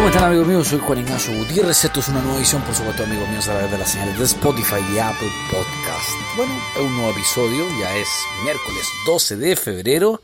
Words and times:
¿Cómo 0.00 0.08
están 0.08 0.24
amigos 0.24 0.48
míos? 0.48 0.66
Soy 0.66 0.78
Juan 0.78 1.00
Ignacio 1.00 1.36
Gutiérrez. 1.36 1.84
Esto 1.84 2.00
es 2.00 2.08
una 2.08 2.22
nueva 2.22 2.38
edición, 2.38 2.62
por 2.62 2.74
supuesto, 2.74 3.04
amigos 3.04 3.28
míos, 3.28 3.46
a 3.48 3.52
través 3.52 3.70
de 3.70 3.76
las 3.76 3.90
señales 3.90 4.18
de 4.18 4.24
Spotify 4.24 4.80
y 4.94 4.98
Apple 4.98 5.28
Podcast. 5.50 6.38
Bueno, 6.38 6.58
es 6.74 6.80
un 6.80 6.96
nuevo 6.96 7.10
episodio, 7.10 7.68
ya 7.78 7.94
es 7.94 8.08
miércoles 8.42 8.88
12 9.04 9.36
de 9.36 9.56
febrero. 9.56 10.22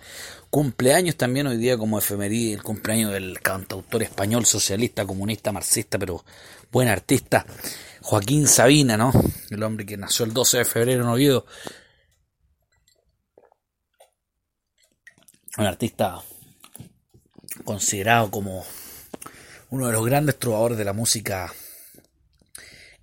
Cumpleaños 0.48 1.16
también 1.16 1.46
hoy 1.46 1.58
día 1.58 1.76
como 1.76 1.98
efemería, 1.98 2.54
el 2.54 2.62
cumpleaños 2.62 3.12
del 3.12 3.38
cantautor 3.42 4.02
español, 4.02 4.46
socialista, 4.46 5.04
comunista, 5.04 5.52
marxista, 5.52 5.98
pero 5.98 6.24
buen 6.72 6.88
artista, 6.88 7.44
Joaquín 8.00 8.48
Sabina, 8.48 8.96
¿no? 8.96 9.12
El 9.50 9.62
hombre 9.62 9.84
que 9.84 9.98
nació 9.98 10.24
el 10.24 10.32
12 10.32 10.56
de 10.56 10.64
febrero 10.64 11.02
en 11.02 11.08
Oviedo. 11.10 11.44
Un 15.58 15.66
artista 15.66 16.22
considerado 17.66 18.30
como 18.30 18.64
uno 19.70 19.86
de 19.86 19.92
los 19.92 20.04
grandes 20.04 20.38
trovadores 20.38 20.78
de 20.78 20.84
la 20.84 20.92
música 20.92 21.52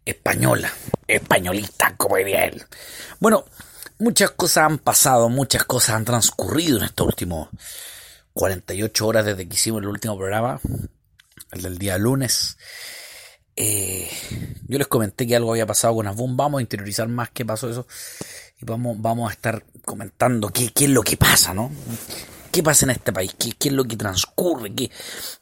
española, 0.06 0.72
españolista, 1.08 1.95
como 1.97 2.17
diría 2.17 2.45
él. 2.45 2.64
Bueno, 3.19 3.45
muchas 4.00 4.31
cosas 4.31 4.66
han 4.66 4.78
pasado, 4.80 5.30
muchas 5.30 5.64
cosas 5.66 5.95
han 5.95 6.06
transcurrido 6.06 6.78
en 6.78 6.86
estos 6.86 7.08
últimos 7.08 7.50
48 8.34 9.08
horas 9.08 9.25
desde 9.25 9.47
que 9.47 9.56
hicimos 9.56 9.81
el 9.81 9.88
último 9.88 10.17
programa, 10.17 10.59
el 11.52 11.61
del 11.61 11.78
día 11.78 11.97
lunes. 11.97 12.58
Eh, 13.56 14.09
yo 14.67 14.78
les 14.78 14.88
comenté 14.88 15.28
que 15.28 15.36
algo 15.36 15.52
había 15.52 15.67
pasado 15.67 15.95
con 15.95 16.08
Asbun, 16.08 16.36
vamos 16.36 16.59
a 16.59 16.61
interiorizar 16.61 17.08
más 17.08 17.30
qué 17.30 17.45
pasó 17.45 17.69
eso 17.69 17.86
y 18.59 18.66
vamos, 18.66 19.00
vamos 19.00 19.30
a 19.30 19.34
estar 19.34 19.64
comentando 19.86 20.50
qué, 20.50 20.72
qué 20.73 20.86
es 20.86 20.89
lo 20.89 21.03
que 21.03 21.17
pasa, 21.17 21.53
¿no? 21.53 21.72
Qué 22.54 22.62
pasa 22.62 22.86
en 22.86 22.92
este 22.92 23.12
país, 23.12 23.36
qué, 23.38 23.52
qué 23.58 23.70
es 23.70 23.73
lo 23.73 23.84
que 23.84 23.98
transcurre, 23.98 24.73
qué, 24.73 24.92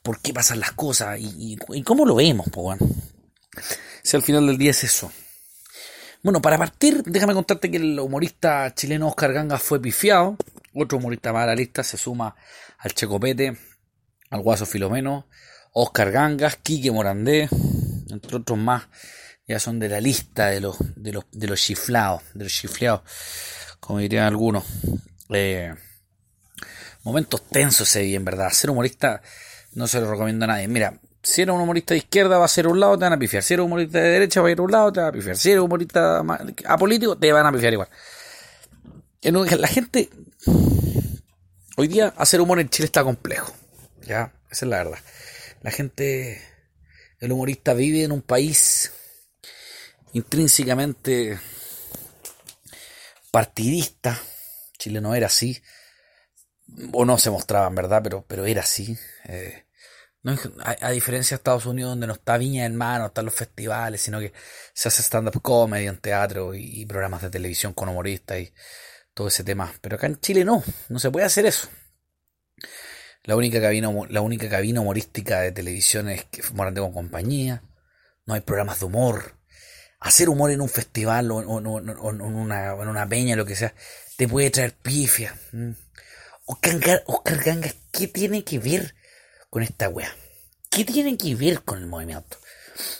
por 0.01 0.21
qué 0.21 0.33
pasan 0.33 0.61
las 0.61 0.71
cosas 0.71 1.19
y, 1.19 1.57
cómo 1.83 2.05
lo 2.05 2.15
vemos, 2.15 2.47
pues 2.51 2.63
bueno. 2.63 2.87
Si 4.01 4.15
al 4.15 4.23
final 4.23 4.47
del 4.47 4.57
día 4.57 4.71
es 4.71 4.83
eso. 4.85 5.11
Bueno, 6.23 6.41
para 6.41 6.57
partir, 6.57 7.03
déjame 7.03 7.33
contarte 7.33 7.69
que 7.69 7.77
el 7.77 7.99
humorista 7.99 8.73
chileno 8.73 9.09
Oscar 9.09 9.33
Ganga 9.33 9.57
fue 9.57 9.81
pifiado. 9.81 10.37
Otro 10.73 10.99
humorista 10.99 11.33
más 11.33 11.43
a 11.43 11.47
la 11.47 11.55
lista 11.55 11.83
se 11.83 11.97
suma 11.97 12.33
al 12.77 12.93
Checopete, 12.93 13.57
al 14.29 14.41
Guaso 14.41 14.65
Filomeno, 14.65 15.27
Oscar 15.73 16.11
Gangas, 16.11 16.55
Quique 16.55 16.91
Morandé, 16.91 17.49
entre 18.09 18.37
otros 18.37 18.57
más, 18.57 18.87
ya 19.45 19.59
son 19.59 19.79
de 19.79 19.89
la 19.89 19.99
lista 19.99 20.47
de 20.47 20.61
los, 20.61 20.77
de 20.95 21.11
los, 21.11 21.25
de 21.31 21.47
los 21.47 21.61
chiflados, 21.61 22.23
de 22.33 22.45
los 22.45 22.53
chifleados, 22.53 23.01
como 23.81 23.99
dirían 23.99 24.25
algunos. 24.25 24.63
Eh, 25.29 25.73
momentos 27.03 27.47
tensos 27.47 27.87
ese 27.89 28.13
en 28.13 28.25
verdad. 28.25 28.51
Ser 28.51 28.69
humorista 28.69 29.21
no 29.73 29.87
se 29.87 29.99
lo 29.99 30.09
recomiendo 30.09 30.45
a 30.45 30.49
nadie. 30.49 30.67
Mira, 30.67 30.99
si 31.23 31.41
eres 31.41 31.53
un 31.53 31.61
humorista 31.61 31.93
de 31.93 31.99
izquierda 31.99 32.37
va 32.37 32.45
a 32.45 32.49
ser 32.49 32.67
un 32.67 32.79
lado, 32.79 32.97
te 32.97 33.05
van 33.05 33.13
a 33.13 33.19
pifiar. 33.19 33.43
Si 33.43 33.53
eres 33.53 33.65
humorista 33.65 33.99
de 33.99 34.09
derecha 34.09 34.41
va 34.41 34.47
a 34.47 34.51
ir 34.51 34.59
a 34.59 34.61
un 34.63 34.71
lado, 34.71 34.91
te 34.91 34.99
van 34.99 35.09
a 35.09 35.11
pifiar. 35.11 35.37
Si 35.37 35.51
eres 35.51 35.61
humorista 35.61 36.23
apolítico, 36.65 37.17
te 37.17 37.31
van 37.31 37.45
a 37.45 37.51
pifiar 37.51 37.73
igual. 37.73 37.89
La 39.21 39.67
gente... 39.67 40.09
Hoy 41.77 41.87
día 41.87 42.13
hacer 42.17 42.41
humor 42.41 42.59
en 42.59 42.69
Chile 42.69 42.85
está 42.85 43.03
complejo. 43.03 43.55
Ya, 44.01 44.33
esa 44.51 44.65
es 44.65 44.69
la 44.69 44.77
verdad. 44.77 44.99
La 45.61 45.71
gente... 45.71 46.41
El 47.19 47.31
humorista 47.31 47.73
vive 47.75 48.03
en 48.03 48.11
un 48.11 48.23
país 48.23 48.91
intrínsecamente 50.13 51.39
partidista. 53.29 54.19
Chile 54.79 55.01
no 55.01 55.13
era 55.13 55.27
así 55.27 55.61
o 56.93 57.05
no 57.05 57.17
se 57.17 57.29
mostraban, 57.29 57.75
¿verdad? 57.75 58.01
Pero, 58.03 58.25
pero 58.27 58.45
era 58.45 58.61
así. 58.61 58.97
Eh, 59.25 59.65
a, 60.63 60.91
diferencia 60.91 61.35
de 61.35 61.39
Estados 61.39 61.65
Unidos, 61.65 61.91
donde 61.91 62.07
no 62.07 62.13
está 62.13 62.37
Viña 62.37 62.65
en 62.65 62.75
mano, 62.75 63.07
están 63.07 63.25
los 63.25 63.33
festivales, 63.33 64.01
sino 64.01 64.19
que 64.19 64.33
se 64.73 64.87
hace 64.87 65.01
stand-up 65.01 65.41
comedy 65.41 65.87
en 65.87 65.97
teatro 65.97 66.53
y, 66.53 66.85
programas 66.85 67.23
de 67.23 67.31
televisión 67.31 67.73
con 67.73 67.89
humoristas 67.89 68.39
y 68.39 68.53
todo 69.13 69.29
ese 69.29 69.43
tema. 69.43 69.73
Pero 69.81 69.95
acá 69.95 70.07
en 70.07 70.19
Chile 70.19 70.45
no, 70.45 70.63
no 70.89 70.99
se 70.99 71.09
puede 71.09 71.25
hacer 71.25 71.45
eso. 71.45 71.67
La 73.23 73.35
única 73.35 73.59
cabina, 73.61 73.89
la 74.09 74.21
única 74.21 74.49
cabina 74.49 74.81
humorística 74.81 75.41
de 75.41 75.51
televisión 75.51 76.09
es 76.09 76.25
que 76.25 76.43
Morante 76.53 76.81
con 76.81 76.93
compañía. 76.93 77.63
No 78.25 78.35
hay 78.35 78.41
programas 78.41 78.79
de 78.79 78.85
humor. 78.85 79.35
Hacer 79.99 80.29
humor 80.29 80.51
en 80.51 80.61
un 80.61 80.69
festival 80.69 81.31
o, 81.31 81.41
en, 81.41 81.67
una, 81.67 82.73
en 82.73 82.87
una 82.87 83.07
peña, 83.07 83.35
lo 83.35 83.45
que 83.45 83.55
sea, 83.55 83.73
te 84.17 84.27
puede 84.27 84.49
traer 84.49 84.73
pifia. 84.73 85.35
Oscar, 86.51 87.43
Ganga, 87.43 87.73
¿qué 87.91 88.07
tiene 88.07 88.43
que 88.43 88.59
ver 88.59 88.93
con 89.49 89.63
esta 89.63 89.87
wea? 89.87 90.13
¿Qué 90.69 90.83
tiene 90.83 91.17
que 91.17 91.33
ver 91.35 91.63
con 91.63 91.77
el 91.77 91.87
movimiento? 91.87 92.37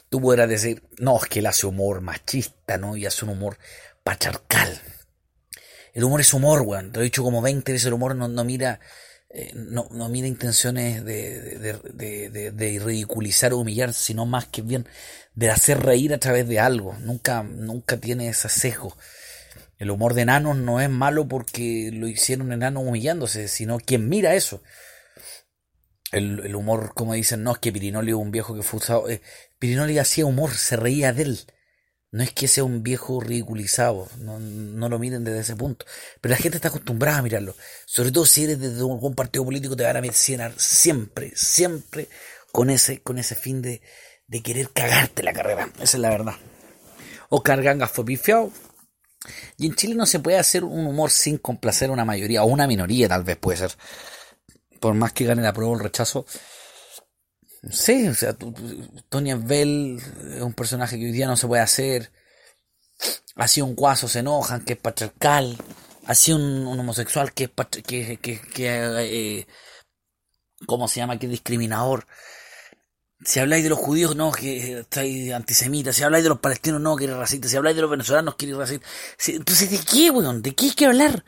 Tú 0.10 0.22
podrás 0.22 0.50
decir, 0.50 0.84
no, 1.00 1.18
es 1.18 1.28
que 1.28 1.40
él 1.40 1.48
hace 1.48 1.68
humor 1.68 2.02
machista, 2.02 2.78
¿no? 2.78 2.96
Y 2.96 3.06
hace 3.06 3.26
un 3.26 3.32
humor 3.32 3.58
pacharcal. 4.04 4.82
El 5.94 6.04
humor 6.04 6.22
es 6.22 6.34
humor, 6.34 6.62
weón. 6.62 6.92
Te 6.92 6.98
lo 6.98 7.02
he 7.02 7.06
dicho 7.06 7.24
como 7.24 7.42
20 7.42 7.72
veces, 7.72 7.88
el 7.88 7.94
humor 7.94 8.16
no, 8.16 8.44
mira... 8.44 8.80
Eh, 9.34 9.52
no, 9.56 9.88
no, 9.92 10.10
mira 10.10 10.28
intenciones 10.28 11.06
de, 11.06 12.80
ridiculizar 12.84 13.54
o 13.54 13.60
humillar, 13.60 13.94
sino 13.94 14.26
más 14.26 14.48
que 14.48 14.62
bien 14.62 14.86
de 15.36 15.50
hacer 15.50 15.80
reír 15.80 16.14
a 16.14 16.18
través 16.18 16.48
de 16.50 16.60
algo. 16.60 16.98
Nunca, 17.00 17.42
nunca 17.44 17.96
tiene 17.96 18.28
ese 18.28 18.50
sesgo. 18.50 18.98
El 19.82 19.90
humor 19.90 20.14
de 20.14 20.22
enanos 20.22 20.58
no 20.58 20.80
es 20.80 20.92
malo 20.92 21.28
porque 21.28 21.90
lo 21.92 22.08
hicieron 22.08 22.52
enanos 22.52 22.84
humillándose, 22.86 23.48
sino 23.48 23.80
quien 23.80 24.10
mira 24.10 24.36
eso. 24.36 24.62
El, 26.12 26.56
humor, 26.56 26.92
como 26.94 27.16
dicen, 27.16 27.42
no 27.42 27.54
es 27.54 27.58
que 27.58 27.72
Pirinoli 27.72 28.12
es 28.12 28.16
un 28.16 28.30
viejo 28.30 28.54
que 28.54 28.62
fue 28.62 28.78
usado. 28.78 29.10
Eh, 29.10 29.24
Pirinoli 29.58 29.98
hacía 29.98 30.28
humor, 30.28 30.54
se 30.54 30.76
reía 30.76 31.14
de 31.14 31.24
él. 31.24 31.40
No 32.12 32.22
es 32.22 32.32
que 32.32 32.48
sea 32.48 32.64
un 32.64 32.84
viejo 32.84 33.22
ridiculizado, 33.22 34.08
no, 34.20 34.40
no, 34.40 34.88
lo 34.88 35.00
miren 35.00 35.24
desde 35.24 35.40
ese 35.40 35.56
punto. 35.56 35.84
Pero 36.22 36.34
la 36.34 36.38
gente 36.38 36.58
está 36.58 36.68
acostumbrada 36.68 37.18
a 37.18 37.24
mirarlo. 37.24 37.56
Sobre 37.88 38.12
todo 38.12 38.28
si 38.28 38.44
eres 38.44 38.60
de 38.60 38.68
algún 38.68 39.16
partido 39.16 39.44
político, 39.46 39.76
te 39.76 39.84
van 39.84 39.98
a 39.98 40.02
mencionar 40.02 40.54
siempre, 40.58 41.32
siempre 41.34 42.08
con 42.52 42.70
ese, 42.70 43.02
con 43.02 43.18
ese 43.18 43.34
fin 43.34 43.64
de, 43.64 43.82
de 44.28 44.44
querer 44.44 44.70
cagarte 44.70 45.24
la 45.24 45.34
carrera. 45.34 45.72
Esa 45.82 45.98
es 45.98 46.02
la 46.02 46.12
verdad. 46.12 46.36
Oscar 47.30 47.64
Ganga 47.64 47.88
fue 47.88 48.06
pifiado, 48.06 48.52
y 49.58 49.68
en 49.68 49.76
Chile 49.76 49.96
no 49.96 50.06
se 50.06 50.20
puede 50.20 50.38
hacer 50.38 50.64
un 50.64 50.86
humor 50.88 51.12
sin 51.12 51.38
complacer 51.38 51.90
a 51.90 51.94
una 51.94 52.06
mayoría, 52.06 52.44
o 52.44 52.48
una 52.48 52.68
minoría 52.68 53.08
tal 53.08 53.24
vez 53.24 53.38
puede 53.38 53.58
ser. 53.58 53.72
Por 54.80 54.94
más 54.96 55.14
que 55.14 55.26
gane 55.26 55.42
la 55.42 55.54
prueba 55.54 55.72
o 55.72 55.76
el 55.76 55.84
rechazo. 55.84 56.26
Sí, 57.70 58.08
o 58.08 58.16
sea, 58.16 58.36
Tony 59.10 59.34
Bell 59.36 60.02
es 60.36 60.42
un 60.42 60.54
personaje 60.54 60.98
que 60.98 61.06
hoy 61.06 61.12
día 61.12 61.28
no 61.28 61.38
se 61.38 61.48
puede 61.48 61.62
hacer. 61.62 62.12
Así 63.36 63.62
un 63.62 63.76
guaso 63.76 64.08
se 64.08 64.20
enojan, 64.20 64.66
que 64.66 64.74
es 64.74 64.80
patriarcal. 64.80 65.58
Así 66.06 66.34
un, 66.34 66.66
homosexual 66.68 67.34
que 67.34 67.44
es 67.44 67.84
que, 67.84 68.20
que 68.20 68.40
eh, 68.60 69.48
¿cómo 70.66 70.88
se 70.88 71.00
llama? 71.00 71.20
que 71.20 71.28
es 71.28 71.32
discriminador. 71.32 72.08
Si 73.24 73.40
habláis 73.40 73.64
de 73.64 73.70
los 73.70 73.80
judíos, 73.80 74.16
no, 74.16 74.32
que 74.32 74.80
estáis 74.80 75.32
antisemitas. 75.32 75.96
Si 75.96 76.04
habláis 76.04 76.24
de 76.24 76.30
los 76.30 76.40
palestinos, 76.40 76.82
no, 76.82 76.96
que 76.96 77.04
eres 77.06 77.18
racista. 77.18 77.48
Si 77.48 77.56
habláis 77.56 77.76
de 77.76 77.84
los 77.84 77.92
venezolanos, 77.92 78.36
que 78.36 78.46
eres 78.46 78.58
racista. 78.58 78.88
entonces, 79.28 79.70
¿de 79.70 79.78
qué, 79.78 80.10
weón? 80.10 80.42
¿De 80.42 80.56
qué 80.56 80.66
hay 80.66 80.72
que 80.72 80.86
hablar? 80.86 81.24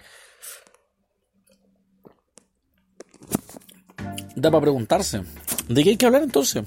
da 4.36 4.51
para 4.51 4.62
preguntarse. 4.62 5.24
¿De 5.69 5.84
qué 5.84 5.92
hay 5.92 5.98
que 5.98 6.06
hablar 6.06 6.24
entonces? 6.24 6.63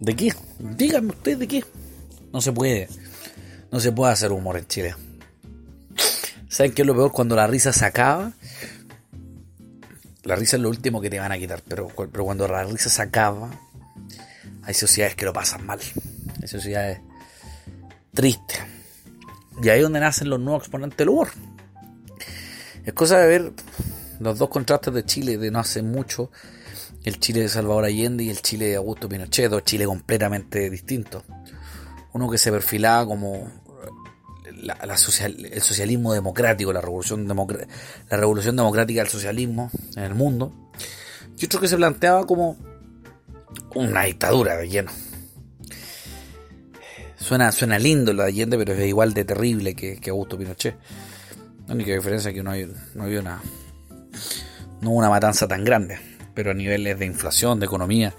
¿De 0.00 0.14
qué? 0.14 0.32
Díganme 0.58 1.10
ustedes 1.10 1.38
de 1.38 1.48
qué. 1.48 1.64
No 2.32 2.40
se 2.40 2.52
puede. 2.52 2.88
No 3.70 3.80
se 3.80 3.92
puede 3.92 4.12
hacer 4.12 4.32
humor 4.32 4.56
en 4.56 4.66
Chile. 4.66 4.94
¿Saben 6.48 6.72
qué 6.72 6.82
es 6.82 6.86
lo 6.86 6.94
peor? 6.94 7.12
Cuando 7.12 7.36
la 7.36 7.46
risa 7.46 7.72
se 7.72 7.84
acaba. 7.84 8.32
La 10.22 10.36
risa 10.36 10.56
es 10.56 10.62
lo 10.62 10.68
último 10.68 11.00
que 11.00 11.10
te 11.10 11.18
van 11.18 11.32
a 11.32 11.38
quitar. 11.38 11.62
Pero 11.66 11.88
cuando 11.88 12.48
la 12.48 12.64
risa 12.64 12.88
se 12.88 13.02
acaba. 13.02 13.50
Hay 14.68 14.74
sociedades 14.74 15.16
que 15.16 15.24
lo 15.24 15.32
pasan 15.32 15.64
mal. 15.64 15.80
Hay 16.42 16.46
sociedades 16.46 17.00
tristes. 18.12 18.60
Y 19.62 19.70
ahí 19.70 19.78
es 19.78 19.82
donde 19.82 19.98
nacen 19.98 20.28
los 20.28 20.38
nuevos 20.38 20.64
exponentes 20.64 20.98
del 20.98 21.08
humor. 21.08 21.30
Es 22.84 22.92
cosa 22.92 23.18
de 23.18 23.26
ver 23.28 23.52
los 24.20 24.38
dos 24.38 24.50
contrastes 24.50 24.92
de 24.92 25.06
Chile 25.06 25.38
de 25.38 25.50
no 25.50 25.60
hace 25.60 25.80
mucho 25.80 26.30
el 27.02 27.18
Chile 27.18 27.40
de 27.40 27.48
Salvador 27.48 27.86
Allende 27.86 28.24
y 28.24 28.28
el 28.28 28.42
Chile 28.42 28.66
de 28.66 28.76
Augusto 28.76 29.08
Pinochet, 29.08 29.50
dos 29.50 29.64
Chile 29.64 29.86
completamente 29.86 30.68
distintos. 30.68 31.24
Uno 32.12 32.28
que 32.28 32.36
se 32.36 32.52
perfilaba 32.52 33.06
como 33.06 33.50
el 34.44 35.62
socialismo 35.62 36.12
democrático, 36.12 36.74
la 36.74 36.82
revolución, 36.82 37.26
la 37.26 38.16
revolución 38.18 38.54
democrática 38.54 39.00
del 39.00 39.10
socialismo 39.10 39.70
en 39.96 40.02
el 40.02 40.14
mundo, 40.14 40.52
y 41.38 41.46
otro 41.46 41.58
que 41.58 41.68
se 41.68 41.76
planteaba 41.78 42.26
como 42.26 42.67
una 43.74 44.04
dictadura 44.04 44.56
de 44.56 44.68
lleno. 44.68 44.90
Suena, 47.16 47.52
suena 47.52 47.78
lindo 47.78 48.12
lo 48.12 48.22
de 48.22 48.28
Allende, 48.28 48.56
pero 48.58 48.72
es 48.72 48.86
igual 48.86 49.12
de 49.12 49.24
terrible 49.24 49.74
que, 49.74 50.00
Augusto 50.08 50.38
Pinochet. 50.38 50.76
La 51.66 51.74
única 51.74 51.92
diferencia 51.92 52.30
es 52.30 52.34
que 52.34 52.42
no, 52.42 52.50
hay, 52.50 52.70
no 52.94 53.04
había 53.04 53.20
una, 53.20 53.42
no 54.80 54.90
una 54.90 55.10
matanza 55.10 55.46
tan 55.46 55.64
grande 55.64 55.98
pero 56.38 56.52
a 56.52 56.54
niveles 56.54 56.96
de 56.96 57.04
inflación, 57.04 57.58
de 57.58 57.66
economía 57.66 58.14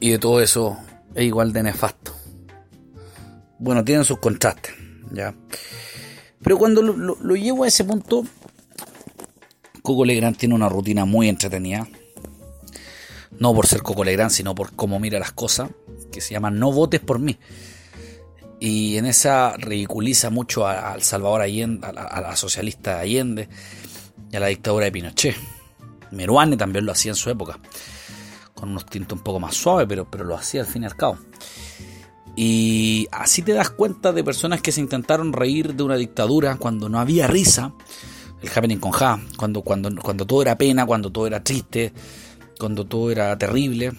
y 0.00 0.10
de 0.10 0.18
todo 0.18 0.40
eso 0.40 0.76
es 1.14 1.22
igual 1.22 1.52
de 1.52 1.62
nefasto. 1.62 2.12
Bueno, 3.60 3.84
tienen 3.84 4.04
sus 4.04 4.18
contrastes, 4.18 4.74
¿ya? 5.12 5.32
Pero 6.42 6.58
cuando 6.58 6.82
lo, 6.82 7.36
llevo 7.36 7.62
a 7.62 7.68
ese 7.68 7.84
punto, 7.84 8.24
Coco 9.80 10.04
Legrand 10.04 10.36
tiene 10.36 10.56
una 10.56 10.68
rutina 10.68 11.04
muy 11.04 11.28
entretenida. 11.28 11.86
No 13.38 13.54
por 13.54 13.66
ser 13.66 13.82
Coco 13.82 14.04
Legrand, 14.04 14.30
sino 14.30 14.54
por 14.54 14.72
cómo 14.72 14.98
mira 14.98 15.18
las 15.18 15.32
cosas, 15.32 15.70
que 16.12 16.20
se 16.20 16.32
llama 16.32 16.50
No 16.50 16.72
votes 16.72 17.00
por 17.00 17.18
mí. 17.18 17.38
Y 18.58 18.96
en 18.96 19.06
esa 19.06 19.56
ridiculiza 19.56 20.30
mucho 20.30 20.66
al 20.66 21.02
Salvador 21.02 21.42
Allende, 21.42 21.86
a 21.86 22.20
la, 22.20 22.36
socialista 22.36 23.00
Allende 23.00 23.48
y 24.30 24.36
a 24.36 24.40
la 24.40 24.46
dictadura 24.46 24.86
de 24.86 24.92
Pinochet. 24.92 25.36
Meruane 26.10 26.56
también 26.56 26.86
lo 26.86 26.92
hacía 26.92 27.12
en 27.12 27.16
su 27.16 27.28
época, 27.28 27.58
con 28.54 28.70
unos 28.70 28.86
tintos 28.86 29.18
un 29.18 29.24
poco 29.24 29.40
más 29.40 29.54
suaves, 29.54 29.86
pero, 29.88 30.10
pero 30.10 30.24
lo 30.24 30.34
hacía 30.34 30.62
al 30.62 30.66
fin 30.66 30.84
y 30.84 30.86
al 30.86 30.96
cabo. 30.96 31.18
Y 32.36 33.08
así 33.12 33.42
te 33.42 33.52
das 33.52 33.70
cuenta 33.70 34.12
de 34.12 34.22
personas 34.22 34.60
que 34.60 34.70
se 34.70 34.80
intentaron 34.80 35.32
reír 35.32 35.74
de 35.74 35.82
una 35.82 35.96
dictadura 35.96 36.56
cuando 36.56 36.88
no 36.88 37.00
había 37.00 37.26
risa, 37.26 37.72
el 38.42 38.50
happening 38.54 38.78
con 38.78 38.92
Ja, 38.92 39.18
cuando, 39.36 39.62
cuando, 39.62 39.90
cuando 40.02 40.26
todo 40.26 40.42
era 40.42 40.56
pena, 40.56 40.84
cuando 40.84 41.10
todo 41.10 41.26
era 41.26 41.42
triste, 41.42 41.94
cuando 42.58 42.86
todo 42.86 43.10
era 43.10 43.36
terrible, 43.38 43.92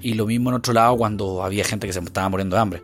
y 0.00 0.14
lo 0.14 0.26
mismo 0.26 0.50
en 0.50 0.56
otro 0.56 0.72
lado 0.72 0.96
cuando 0.96 1.42
había 1.42 1.64
gente 1.64 1.86
que 1.86 1.92
se 1.92 2.00
estaba 2.00 2.28
muriendo 2.28 2.56
de 2.56 2.62
hambre 2.62 2.82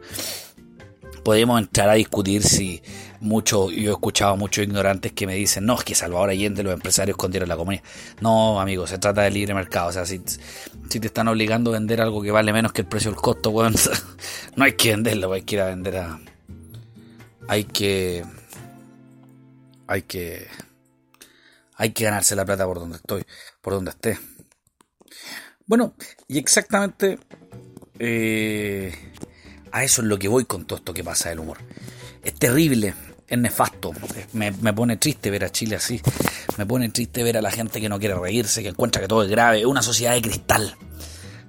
podemos 1.28 1.60
entrar 1.60 1.90
a 1.90 1.92
discutir 1.92 2.42
si 2.42 2.82
mucho, 3.20 3.70
yo 3.70 3.90
he 3.90 3.92
escuchado 3.92 4.32
a 4.32 4.36
muchos 4.36 4.64
ignorantes 4.64 5.12
que 5.12 5.26
me 5.26 5.34
dicen, 5.34 5.66
no, 5.66 5.74
es 5.74 5.84
que 5.84 5.94
Salvador 5.94 6.30
Allende 6.30 6.62
los 6.62 6.72
empresarios 6.72 7.16
escondieron 7.16 7.50
la 7.50 7.56
comunidad. 7.58 7.82
No, 8.22 8.58
amigo, 8.58 8.86
se 8.86 8.96
trata 8.96 9.20
de 9.20 9.30
libre 9.30 9.52
mercado. 9.52 9.90
O 9.90 9.92
sea, 9.92 10.06
si, 10.06 10.22
si 10.88 11.00
te 11.00 11.06
están 11.06 11.28
obligando 11.28 11.70
a 11.70 11.74
vender 11.74 12.00
algo 12.00 12.22
que 12.22 12.30
vale 12.30 12.50
menos 12.50 12.72
que 12.72 12.80
el 12.80 12.86
precio 12.86 13.10
del 13.10 13.20
costo, 13.20 13.50
bueno, 13.50 13.76
no 14.56 14.64
hay 14.64 14.72
que 14.72 14.92
venderlo, 14.92 15.30
hay 15.30 15.42
que 15.42 15.56
ir 15.56 15.60
a 15.60 15.66
vender 15.66 15.96
a... 15.98 16.18
Hay 17.46 17.64
que... 17.64 18.24
Hay 19.86 20.00
que... 20.00 20.46
Hay 21.76 21.90
que 21.90 22.04
ganarse 22.04 22.36
la 22.36 22.46
plata 22.46 22.64
por 22.64 22.78
donde 22.78 22.96
estoy, 22.96 23.22
por 23.60 23.74
donde 23.74 23.90
esté. 23.90 24.18
Bueno, 25.68 25.94
y 26.26 26.38
exactamente... 26.38 27.18
Eh, 28.00 28.92
a 29.70 29.84
eso 29.84 30.02
es 30.02 30.08
lo 30.08 30.18
que 30.18 30.28
voy 30.28 30.44
con 30.44 30.64
todo 30.64 30.78
esto 30.78 30.94
que 30.94 31.04
pasa 31.04 31.28
del 31.28 31.40
humor. 31.40 31.58
Es 32.22 32.34
terrible, 32.34 32.94
es 33.26 33.38
nefasto. 33.38 33.92
Me, 34.32 34.52
pone 34.72 34.96
triste 34.96 35.30
ver 35.30 35.44
a 35.44 35.52
Chile 35.52 35.76
así. 35.76 36.00
Me 36.56 36.66
pone 36.66 36.88
triste 36.88 37.22
ver 37.22 37.36
a 37.36 37.42
la 37.42 37.50
gente 37.50 37.80
que 37.80 37.88
no 37.88 37.98
quiere 37.98 38.14
reírse, 38.14 38.62
que 38.62 38.70
encuentra 38.70 39.02
que 39.02 39.08
todo 39.08 39.22
es 39.22 39.30
grave. 39.30 39.60
Es 39.60 39.66
una 39.66 39.82
sociedad 39.82 40.14
de 40.14 40.22
cristal. 40.22 40.74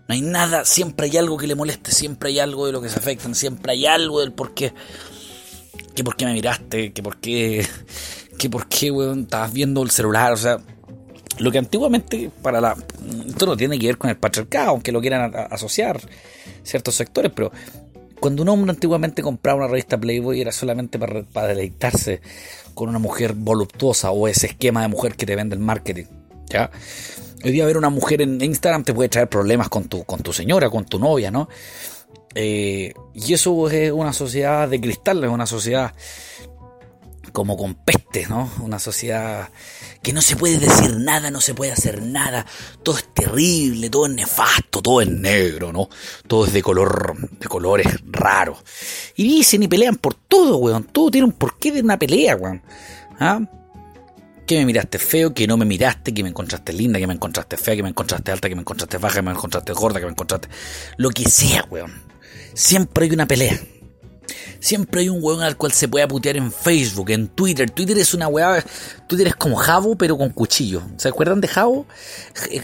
No 0.08 0.14
hay 0.14 0.22
nada, 0.22 0.66
siempre 0.66 1.06
hay 1.06 1.18
algo 1.18 1.38
que 1.38 1.48
le 1.48 1.56
moleste, 1.56 1.92
siempre 1.92 2.30
hay 2.30 2.40
algo 2.40 2.66
de 2.66 2.72
lo 2.74 2.82
que 2.82 2.90
se 2.90 2.98
afectan, 2.98 3.36
siempre 3.36 3.72
hay 3.74 3.86
algo 3.86 4.20
del 4.20 4.34
por 4.34 4.54
qué. 4.54 4.74
Que 5.96 6.04
por 6.04 6.18
qué 6.18 6.26
me 6.26 6.34
miraste, 6.34 6.92
que 6.92 7.02
por 7.04 7.18
qué. 7.18 7.66
Que 8.38 8.50
por 8.50 8.68
qué, 8.68 8.90
weón, 8.90 9.22
estabas 9.22 9.54
viendo 9.54 9.84
el 9.84 9.92
celular. 9.92 10.34
O 10.34 10.38
sea, 10.38 10.60
lo 11.40 11.52
que 11.52 11.58
antiguamente 11.58 12.30
para 12.42 12.62
la. 12.62 12.76
Esto 13.28 13.46
no 13.46 13.58
tiene 13.58 13.80
que 13.80 13.88
ver 13.88 13.98
con 13.98 14.10
el 14.10 14.18
patriarcado, 14.18 14.70
aunque 14.70 14.92
lo 14.92 15.02
quieran 15.02 15.34
asociar 15.50 16.00
ciertos 16.64 16.96
sectores, 16.96 17.32
pero 17.34 17.52
cuando 18.20 18.44
un 18.44 18.50
hombre 18.50 18.72
antiguamente 18.72 19.22
compraba 19.22 19.60
una 19.60 19.68
revista 19.68 19.98
Playboy 19.98 20.42
era 20.42 20.52
solamente 20.52 21.00
para, 21.00 21.48
deleitarse 21.48 22.22
con 22.74 22.90
una 22.90 23.00
mujer 23.00 23.34
voluptuosa 23.34 24.12
o 24.12 24.28
ese 24.28 24.48
esquema 24.48 24.82
de 24.82 24.90
mujer 24.90 25.16
que 25.16 25.26
te 25.26 25.36
vende 25.36 25.56
el 25.56 25.62
marketing. 25.62 26.06
¿ya? 26.48 26.70
Hoy 27.44 27.52
día 27.52 27.66
ver 27.66 27.78
una 27.78 27.90
mujer 27.90 28.22
en 28.22 28.42
Instagram 28.42 28.84
te 28.84 28.94
puede 28.94 29.10
traer 29.10 29.30
problemas 29.30 29.70
con 29.70 29.86
tu, 29.86 30.04
con 30.04 30.22
tu 30.22 30.34
señora, 30.34 30.70
con 30.70 30.86
tu 30.86 31.00
novia, 31.00 31.32
¿no? 31.32 31.48
Eh, 32.36 32.94
y 33.14 33.34
eso 33.34 33.70
es 33.70 33.92
una 33.92 34.14
sociedad 34.14 34.68
de 34.68 34.80
cristal, 34.80 35.24
es 35.24 35.30
una 35.30 35.46
sociedad 35.46 35.94
como 37.32 37.58
con 37.58 37.76
peste, 37.76 38.28
¿no? 38.28 38.52
Una 38.62 38.80
sociedad 38.80 39.50
que 40.02 40.14
no 40.14 40.22
se 40.22 40.36
puede 40.36 40.58
decir 40.58 40.98
nada, 40.98 41.30
no 41.30 41.42
se 41.42 41.54
puede 41.54 41.72
hacer 41.72 42.02
nada, 42.02 42.46
todo 42.84 42.98
es 42.98 43.14
terrible, 43.14 43.90
todo 43.90 44.06
es 44.06 44.14
nefasto, 44.14 44.82
todo 44.82 45.02
es 45.02 45.10
negro, 45.10 45.74
¿no? 45.74 45.90
Todo 46.28 46.46
es 46.46 46.54
de 46.54 46.62
color, 46.62 47.18
de 47.32 47.48
colores 47.48 47.88
raros. 48.06 48.60
Y 49.16 49.24
dicen 49.24 49.64
y 49.64 49.68
pelean 49.68 49.98
por 49.98 50.14
todo, 50.14 50.58
weón, 50.58 50.86
todo 50.86 51.12
tiene 51.12 51.26
un 51.26 51.34
porqué 51.34 51.72
de 51.72 51.82
una 51.82 52.00
pelea, 52.00 52.36
weón. 52.38 52.62
¿Ah? 53.20 53.42
Que 54.48 54.58
me 54.58 54.66
miraste 54.66 54.98
feo, 54.98 55.34
que 55.34 55.46
no 55.46 55.58
me 55.58 55.66
miraste, 55.66 56.14
que 56.14 56.24
me 56.24 56.30
encontraste 56.30 56.74
linda, 56.74 56.98
que 56.98 57.06
me 57.06 57.14
encontraste 57.14 57.58
fea, 57.58 57.76
que 57.76 57.84
me 57.84 57.90
encontraste 57.90 58.32
alta, 58.32 58.48
que 58.50 58.56
me 58.56 58.62
encontraste 58.62 58.98
baja, 58.98 59.16
que 59.16 59.22
me 59.22 59.32
encontraste 59.32 59.74
gorda, 59.74 60.00
que 60.00 60.06
me 60.06 60.12
encontraste... 60.14 60.48
Lo 60.98 61.10
que 61.12 61.30
sea, 61.30 61.66
weón. 61.70 62.02
Siempre 62.54 63.06
hay 63.06 63.12
una 63.12 63.28
pelea. 63.28 63.60
Siempre 64.60 65.02
hay 65.02 65.10
un 65.10 65.20
weón 65.22 65.42
al 65.42 65.58
cual 65.58 65.72
se 65.72 65.88
puede 65.88 66.08
putear 66.08 66.38
en 66.38 66.52
Facebook, 66.52 67.10
en 67.12 67.28
Twitter. 67.30 67.70
Twitter 67.70 67.98
es 67.98 68.14
una 68.14 68.28
weá. 68.28 68.64
Twitter 69.08 69.28
es 69.28 69.36
como 69.36 69.56
Javo, 69.56 69.96
pero 69.96 70.18
con 70.18 70.30
cuchillo. 70.30 70.82
¿Se 70.98 71.08
acuerdan 71.08 71.42
de 71.42 71.48
Javo? 71.48 71.86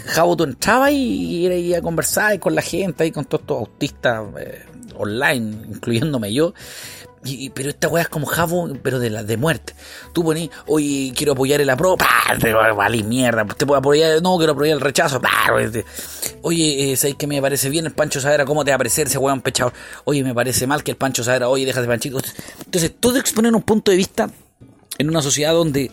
Javo 0.08 0.36
tú 0.36 0.44
entrabas 0.44 0.92
y, 0.92 1.48
y, 1.48 1.74
a 1.74 1.82
conversar 1.82 2.40
con 2.40 2.56
la 2.56 2.62
gente, 2.62 3.04
ahí 3.04 3.12
con 3.12 3.26
todos 3.26 3.42
estos 3.42 3.60
autistas 3.60 4.24
eh, 4.40 4.66
online, 4.98 5.68
incluyéndome 5.70 6.34
yo 6.34 6.54
pero 7.54 7.70
esta 7.70 7.88
weá 7.88 8.04
es 8.04 8.10
como 8.10 8.26
Javo, 8.26 8.70
pero 8.82 9.00
de 9.00 9.10
la 9.10 9.24
de 9.24 9.38
muerte. 9.38 9.74
Tú 10.14 10.24
ponís, 10.24 10.50
oye, 10.68 11.12
quiero 11.16 11.34
apoyar 11.34 11.62
el 11.62 11.68
¡pah! 11.68 12.38
Te 12.40 12.54
vale 12.54 13.04
mierda. 13.04 13.46
Te 13.46 13.66
puedo 13.66 13.80
apoyar, 13.80 14.22
no, 14.22 14.38
quiero 14.38 14.54
apoyar 14.54 14.76
el 14.76 14.82
rechazo, 14.82 15.22
Oye, 16.42 16.92
eh, 16.92 16.96
¿sabes 16.96 17.16
que 17.16 17.28
me 17.28 17.42
parece 17.42 17.70
bien 17.70 17.86
el 17.86 17.94
Pancho 17.94 18.22
Sadera? 18.22 18.46
¿Cómo 18.46 18.64
te 18.64 18.72
va 18.72 18.76
a 18.76 18.78
parecer 18.78 19.08
ese 19.08 19.18
weón 19.18 19.42
pechado? 19.42 19.74
Oye, 20.04 20.24
me 20.24 20.34
parece 20.34 20.68
mal 20.68 20.84
que 20.84 20.92
el 20.92 20.98
Pancho 20.98 21.24
Sadera, 21.24 21.50
oye, 21.50 21.66
déjate 21.66 21.88
panchito. 21.88 22.20
Entonces, 22.64 22.94
todo 23.00 23.18
exponer 23.18 23.54
un 23.54 23.64
punto 23.64 23.92
de 23.92 23.98
vista 23.98 24.30
en 24.98 25.10
una 25.10 25.22
sociedad 25.22 25.54
donde 25.54 25.92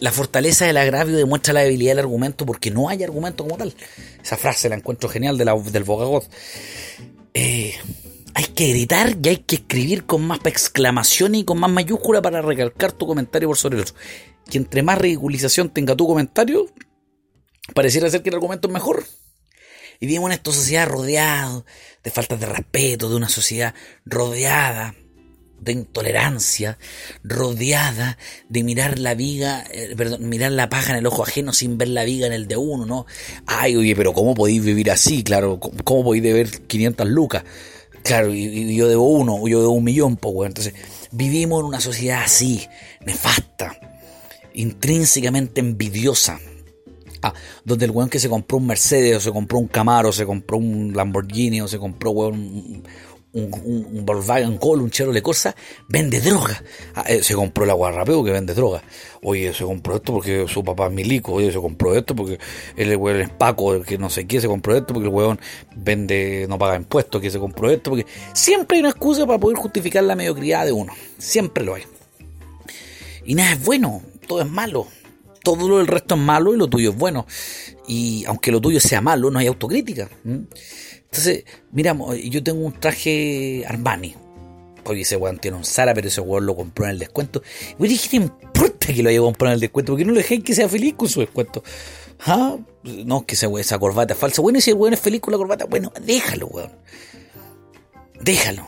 la 0.00 0.12
fortaleza 0.12 0.66
del 0.66 0.76
agravio 0.76 1.16
demuestra 1.16 1.54
la 1.54 1.60
debilidad 1.60 1.92
del 1.92 2.00
argumento 2.00 2.44
porque 2.44 2.70
no 2.70 2.88
hay 2.88 3.02
argumento 3.02 3.44
como 3.44 3.56
tal. 3.56 3.74
Esa 4.22 4.36
frase 4.36 4.68
la 4.68 4.76
encuentro 4.76 5.08
genial 5.08 5.38
de 5.38 5.44
la, 5.44 5.54
del 5.54 5.84
Bogagot. 5.84 6.28
Eh 7.32 7.74
hay 8.34 8.44
que 8.46 8.68
gritar 8.68 9.16
y 9.22 9.28
hay 9.28 9.36
que 9.38 9.56
escribir 9.56 10.04
con 10.04 10.26
más 10.26 10.40
exclamación 10.44 11.36
y 11.36 11.44
con 11.44 11.58
más 11.58 11.70
mayúscula 11.70 12.20
para 12.20 12.42
recalcar 12.42 12.92
tu 12.92 13.06
comentario 13.06 13.48
por 13.48 13.56
sobre 13.56 13.78
el. 13.78 13.84
Que 14.50 14.58
entre 14.58 14.82
más 14.82 14.98
ridiculización 14.98 15.70
tenga 15.70 15.94
tu 15.94 16.06
comentario, 16.06 16.66
pareciera 17.74 18.10
ser 18.10 18.22
que 18.22 18.30
el 18.30 18.34
argumento 18.34 18.68
es 18.68 18.74
mejor. 18.74 19.04
Y 20.00 20.06
vivimos 20.06 20.28
en 20.28 20.32
esta 20.32 20.52
sociedad 20.52 20.88
rodeada 20.88 21.64
de 22.02 22.10
faltas 22.10 22.40
de 22.40 22.46
respeto, 22.46 23.08
de 23.08 23.16
una 23.16 23.28
sociedad 23.28 23.74
rodeada 24.04 24.94
de 25.60 25.72
intolerancia, 25.72 26.76
rodeada 27.22 28.18
de 28.48 28.64
mirar 28.64 28.98
la 28.98 29.14
viga, 29.14 29.64
eh, 29.72 29.94
perdón, 29.96 30.28
mirar 30.28 30.52
la 30.52 30.68
paja 30.68 30.92
en 30.92 30.98
el 30.98 31.06
ojo 31.06 31.22
ajeno 31.22 31.52
sin 31.52 31.78
ver 31.78 31.88
la 31.88 32.04
viga 32.04 32.26
en 32.26 32.32
el 32.32 32.48
de 32.48 32.56
uno, 32.56 32.84
¿no? 32.84 33.06
Ay, 33.46 33.76
oye, 33.76 33.96
pero 33.96 34.12
¿cómo 34.12 34.34
podéis 34.34 34.62
vivir 34.62 34.90
así? 34.90 35.22
Claro, 35.22 35.60
¿cómo, 35.60 35.76
cómo 35.84 36.04
podéis 36.04 36.24
deber 36.24 36.50
500 36.66 37.08
lucas? 37.08 37.44
Claro, 38.04 38.32
y, 38.32 38.76
yo 38.76 38.86
debo 38.86 39.08
uno, 39.08 39.48
yo 39.48 39.60
debo 39.60 39.72
un 39.72 39.82
millón, 39.82 40.16
pues, 40.16 40.46
Entonces, 40.46 40.74
vivimos 41.10 41.60
en 41.60 41.66
una 41.66 41.80
sociedad 41.80 42.22
así, 42.22 42.64
nefasta, 43.04 43.76
intrínsecamente 44.52 45.60
envidiosa, 45.60 46.38
Ah, 47.24 47.32
donde 47.64 47.86
el 47.86 47.90
weón 47.90 48.10
que 48.10 48.18
se 48.18 48.28
compró 48.28 48.58
un 48.58 48.66
Mercedes, 48.66 49.16
o 49.16 49.20
se 49.20 49.32
compró 49.32 49.58
un 49.58 49.66
Camaro, 49.66 50.10
o 50.10 50.12
se 50.12 50.26
compró 50.26 50.58
un 50.58 50.92
Lamborghini, 50.94 51.62
o 51.62 51.68
se 51.68 51.78
compró 51.78 52.10
un, 52.10 52.84
un, 53.34 53.52
un, 53.64 54.06
Volkswagen 54.06 54.58
Gol, 54.58 54.80
un 54.80 54.90
Chevrolet 54.90 55.22
Corsa, 55.22 55.54
vende 55.88 56.20
droga. 56.20 56.62
Ah, 56.94 57.04
eh, 57.08 57.22
se 57.22 57.34
compró 57.34 57.64
el 57.64 57.70
agua 57.70 57.90
rapeo 57.90 58.24
que 58.24 58.30
vende 58.30 58.54
droga. 58.54 58.82
Oye, 59.22 59.52
se 59.52 59.64
compró 59.64 59.96
esto 59.96 60.12
porque 60.14 60.46
su 60.48 60.64
papá 60.64 60.86
es 60.86 60.92
milico. 60.92 61.32
Oye, 61.32 61.52
se 61.52 61.58
compró 61.58 61.94
esto 61.94 62.14
porque 62.14 62.38
el 62.76 62.96
weón 62.96 63.20
es 63.20 63.30
Paco, 63.30 63.82
que 63.82 63.98
no 63.98 64.08
sé 64.08 64.26
qué, 64.26 64.40
se 64.40 64.46
compró 64.46 64.76
esto 64.76 64.94
porque 64.94 65.08
el 65.08 65.14
weón 65.14 65.40
vende, 65.76 66.46
no 66.48 66.58
paga 66.58 66.76
impuestos, 66.76 67.20
que 67.20 67.30
se 67.30 67.38
compró 67.38 67.70
esto 67.70 67.90
porque 67.90 68.06
siempre 68.32 68.76
hay 68.76 68.80
una 68.80 68.90
excusa 68.90 69.26
para 69.26 69.38
poder 69.38 69.58
justificar 69.58 70.04
la 70.04 70.14
mediocridad 70.14 70.64
de 70.64 70.72
uno. 70.72 70.92
Siempre 71.18 71.64
lo 71.64 71.74
hay. 71.74 71.82
Y 73.24 73.34
nada 73.34 73.52
es 73.52 73.64
bueno, 73.64 74.02
todo 74.26 74.40
es 74.40 74.48
malo 74.48 74.86
todo 75.44 75.68
lo 75.68 75.76
del 75.76 75.86
resto 75.86 76.16
es 76.16 76.20
malo 76.22 76.54
y 76.54 76.56
lo 76.56 76.66
tuyo 76.66 76.90
es 76.90 76.96
bueno. 76.96 77.26
Y 77.86 78.24
aunque 78.24 78.50
lo 78.50 78.60
tuyo 78.60 78.80
sea 78.80 79.00
malo, 79.00 79.30
no 79.30 79.38
hay 79.38 79.46
autocrítica. 79.46 80.08
Entonces, 81.14 81.44
mira, 81.70 81.96
yo 82.24 82.42
tengo 82.42 82.66
un 82.66 82.72
traje 82.72 83.64
Armani. 83.68 84.16
Oye, 84.84 85.02
ese 85.02 85.16
weón 85.16 85.38
tiene 85.38 85.56
un 85.56 85.64
Zara, 85.64 85.94
pero 85.94 86.08
ese 86.08 86.20
weón 86.20 86.44
lo 86.44 86.56
compró 86.56 86.86
en 86.86 86.90
el 86.90 86.98
descuento. 86.98 87.40
Y 87.78 87.86
dije, 87.86 88.08
¿qué 88.08 88.16
importa 88.16 88.92
que 88.92 89.00
lo 89.00 89.10
haya 89.10 89.20
comprado 89.20 89.52
en 89.52 89.54
el 89.54 89.60
descuento? 89.60 89.92
Porque 89.92 90.04
no 90.04 90.10
le 90.10 90.18
dejé 90.18 90.42
que 90.42 90.56
sea 90.56 90.68
feliz 90.68 90.94
con 90.94 91.08
su 91.08 91.20
descuento. 91.20 91.62
¿Ah? 92.26 92.56
No, 92.82 93.24
que 93.24 93.36
weón, 93.46 93.60
esa 93.60 93.78
corbata 93.78 94.14
es 94.14 94.18
falsa. 94.18 94.42
Bueno, 94.42 94.58
y 94.58 94.60
si 94.60 94.72
weón 94.72 94.92
es 94.92 94.98
feliz 94.98 95.20
con 95.20 95.30
la 95.30 95.38
corbata, 95.38 95.66
bueno, 95.66 95.92
déjalo, 96.04 96.48
weón. 96.48 96.72
Déjalo. 98.20 98.66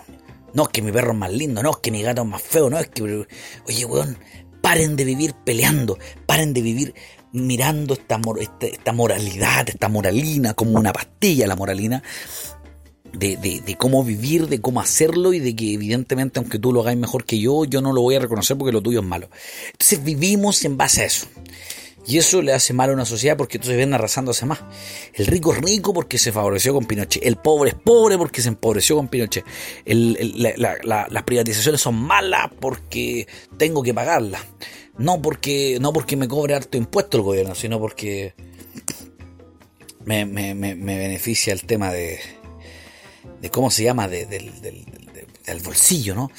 No, 0.55 0.63
es 0.63 0.69
que 0.69 0.83
mi 0.83 0.93
perro 0.93 1.11
es 1.11 1.19
más 1.19 1.33
lindo, 1.33 1.65
no, 1.65 1.73
es 1.73 1.77
que 1.79 1.91
mi 1.91 2.01
gato 2.01 2.23
es 2.23 2.29
más 2.29 2.43
feo, 2.43 2.71
no, 2.71 2.79
es 2.79 2.87
que... 2.87 3.03
Oye, 3.67 3.85
weón, 3.85 4.17
Paren 4.67 4.97
de 4.97 5.05
vivir 5.05 5.33
peleando, 5.45 5.97
paren 6.27 6.53
de 6.53 6.61
vivir 6.61 6.93
mirando 7.37 7.95
esta, 7.95 8.21
esta, 8.41 8.67
esta 8.67 8.93
moralidad, 8.93 9.69
esta 9.69 9.89
moralina, 9.89 10.55
como 10.55 10.79
una 10.79 10.93
pastilla 10.93 11.47
la 11.47 11.57
moralina, 11.57 12.03
de, 13.13 13.37
de, 13.65 13.77
cómo 13.77 14.05
vivir, 14.05 14.47
de 14.49 14.61
cómo 14.61 14.81
hacerlo 14.81 15.33
y 15.33 15.39
de 15.39 15.57
que 15.57 15.75
evidentemente 15.75 16.39
aunque 16.39 16.59
tú 16.59 16.73
lo 16.73 16.81
hagas 16.81 16.97
mejor 16.97 17.25
que 17.25 17.39
yo, 17.39 17.65
yo 17.65 17.81
no 17.81 17.93
lo 17.93 18.03
voy 18.03 18.17
a 18.17 18.21
reconocer 18.21 18.57
porque 18.59 18.73
lo 18.73 18.83
tuyo 18.83 19.01
es 19.01 19.07
malo. 19.07 19.31
Entonces 19.73 20.03
vivimos 20.05 20.65
en 20.65 20.77
base 20.77 21.03
a 21.03 21.07
eso. 21.07 21.27
Y 22.09 22.19
eso 22.19 22.41
le 22.41 22.53
hace 22.53 22.73
mal 22.73 22.91
a 22.91 22.93
una 22.93 23.05
sociedad 23.05 23.37
porque 23.37 23.57
entonces 23.57 23.77
ven 23.77 23.93
arrasándose 23.93 24.47
más. 24.47 24.61
El 25.13 25.27
rico 25.27 25.53
es 25.53 25.61
rico 25.61 25.93
porque 25.93 26.19
se 26.19 26.31
favoreció 26.31 26.73
con 26.73 26.85
Pinochet. 26.85 27.25
El 27.25 27.37
pobre 27.37 27.71
es 27.71 27.75
pobre 27.75 28.17
porque 28.17 28.43
se 28.43 28.49
empobreció 28.49 28.97
con 28.97 29.09
Pinochet. 29.09 29.45
las 29.85 31.23
privatizaciones 31.25 31.81
son 31.81 31.97
malas 31.97 32.51
porque 32.61 33.27
tengo 33.57 33.83
que 33.83 33.93
pagarlas. 33.93 34.43
No 34.99 35.21
porque, 35.21 35.79
no 35.81 35.93
porque 35.93 36.17
me 36.17 36.29
cobre 36.29 36.55
harto 36.55 36.77
impuesto 36.77 37.19
el 37.19 37.23
gobierno, 37.23 37.55
sino 37.55 37.79
porque 37.79 38.35
me, 40.05 40.25
beneficia 40.25 41.53
el 41.53 41.63
tema 41.63 41.93
de, 41.93 42.19
de 43.41 43.51
cómo 43.51 43.71
se 43.71 43.85
llama, 43.85 44.09
del, 44.09 44.27
del 44.27 45.61
bolsillo, 45.63 46.15
¿no? 46.15 46.31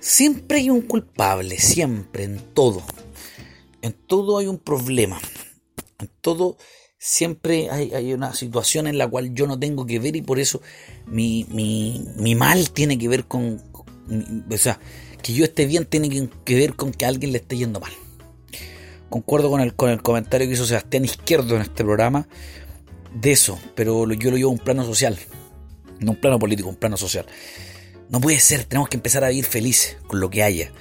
Siempre 0.00 0.58
hay 0.58 0.70
un 0.70 0.82
culpable, 0.82 1.58
siempre, 1.58 2.24
en 2.24 2.38
todo 2.54 2.82
en 3.82 3.92
todo 3.92 4.38
hay 4.38 4.46
un 4.46 4.58
problema. 4.58 5.20
En 5.98 6.10
todo 6.20 6.56
siempre 6.98 7.70
hay, 7.70 8.12
una 8.12 8.34
situación 8.34 8.86
en 8.86 8.98
la 8.98 9.08
cual 9.08 9.34
yo 9.34 9.46
no 9.46 9.58
tengo 9.58 9.86
que 9.86 9.98
ver 9.98 10.16
y 10.16 10.22
por 10.22 10.38
eso 10.38 10.60
mi, 11.06 11.46
mal 12.36 12.70
tiene 12.70 12.98
que 12.98 13.08
ver 13.08 13.24
con, 13.24 13.62
O 14.50 14.58
sea, 14.58 14.78
que 15.20 15.32
yo 15.32 15.44
esté 15.44 15.66
bien 15.66 15.86
tiene 15.86 16.08
que, 16.44 16.54
ver 16.54 16.74
con 16.74 16.92
que 16.92 17.04
a 17.04 17.08
alguien 17.08 17.32
le 17.32 17.38
esté 17.38 17.56
yendo 17.56 17.80
mal. 17.80 17.92
Concuerdo 19.08 19.50
con 19.50 19.60
el, 19.60 19.74
con 19.74 19.90
el 19.90 20.02
comentario 20.02 20.46
que 20.46 20.54
hizo 20.54 20.66
Sebastián 20.66 21.04
Izquierdo 21.04 21.56
en 21.56 21.62
este 21.62 21.84
programa 21.84 22.28
de 23.14 23.32
eso, 23.32 23.58
pero 23.74 24.10
yo 24.12 24.30
lo 24.30 24.36
llevo 24.36 24.50
a 24.50 24.52
un 24.52 24.58
plano 24.58 24.84
social, 24.84 25.18
no 25.98 26.12
un 26.12 26.20
plano 26.20 26.38
político, 26.38 26.68
un 26.68 26.76
plano 26.76 26.96
social. 26.96 27.26
No 28.08 28.20
puede 28.20 28.38
ser, 28.40 28.64
tenemos 28.64 28.88
que 28.88 28.96
empezar 28.96 29.24
a 29.24 29.28
vivir 29.28 29.44
felices 29.44 29.96
con 30.06 30.20
lo 30.20 30.30
que 30.30 30.42
haya. 30.42 30.72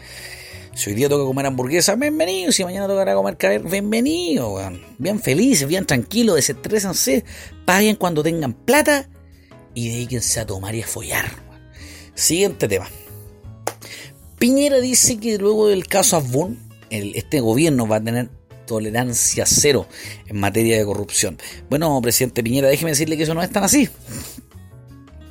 Si 0.74 0.90
hoy 0.90 0.96
día 0.96 1.10
toca 1.10 1.26
comer 1.26 1.46
hamburguesa, 1.46 1.96
bienvenido. 1.96 2.52
Si 2.52 2.64
mañana 2.64 2.88
tocará 2.88 3.14
comer 3.14 3.38
caber, 3.38 3.64
bienvenido, 3.64 4.58
Bien 4.98 5.20
felices, 5.20 5.68
bien 5.68 5.86
tranquilos, 5.86 6.38
desestrésense, 6.38 7.26
paguen 7.66 7.96
cuando 7.96 8.24
tengan 8.24 8.54
plata 8.54 9.10
y 9.74 9.90
dedíquense 9.90 10.40
a 10.40 10.46
tomar 10.46 10.76
y 10.76 10.82
a 10.82 10.88
follar. 10.88 11.26
Siguiente 12.16 12.68
tema. 12.68 12.88
Piñera 14.40 14.80
dice 14.80 15.18
que 15.18 15.38
luego 15.38 15.68
del 15.68 15.86
caso 15.86 16.16
Avon, 16.16 16.58
este 16.90 17.42
gobierno 17.42 17.88
va 17.88 17.98
a 17.98 18.04
tener 18.04 18.30
tolerancia 18.66 19.46
cero 19.46 19.88
en 20.28 20.40
materia 20.40 20.78
de 20.78 20.86
corrupción. 20.86 21.38
Bueno, 21.70 22.00
presidente 22.02 22.42
Piñera, 22.42 22.70
déjeme 22.70 22.92
decirle 22.92 23.18
que 23.18 23.24
eso 23.24 23.34
no 23.34 23.44
es 23.44 23.52
tan 23.52 23.66
así. 23.66 23.90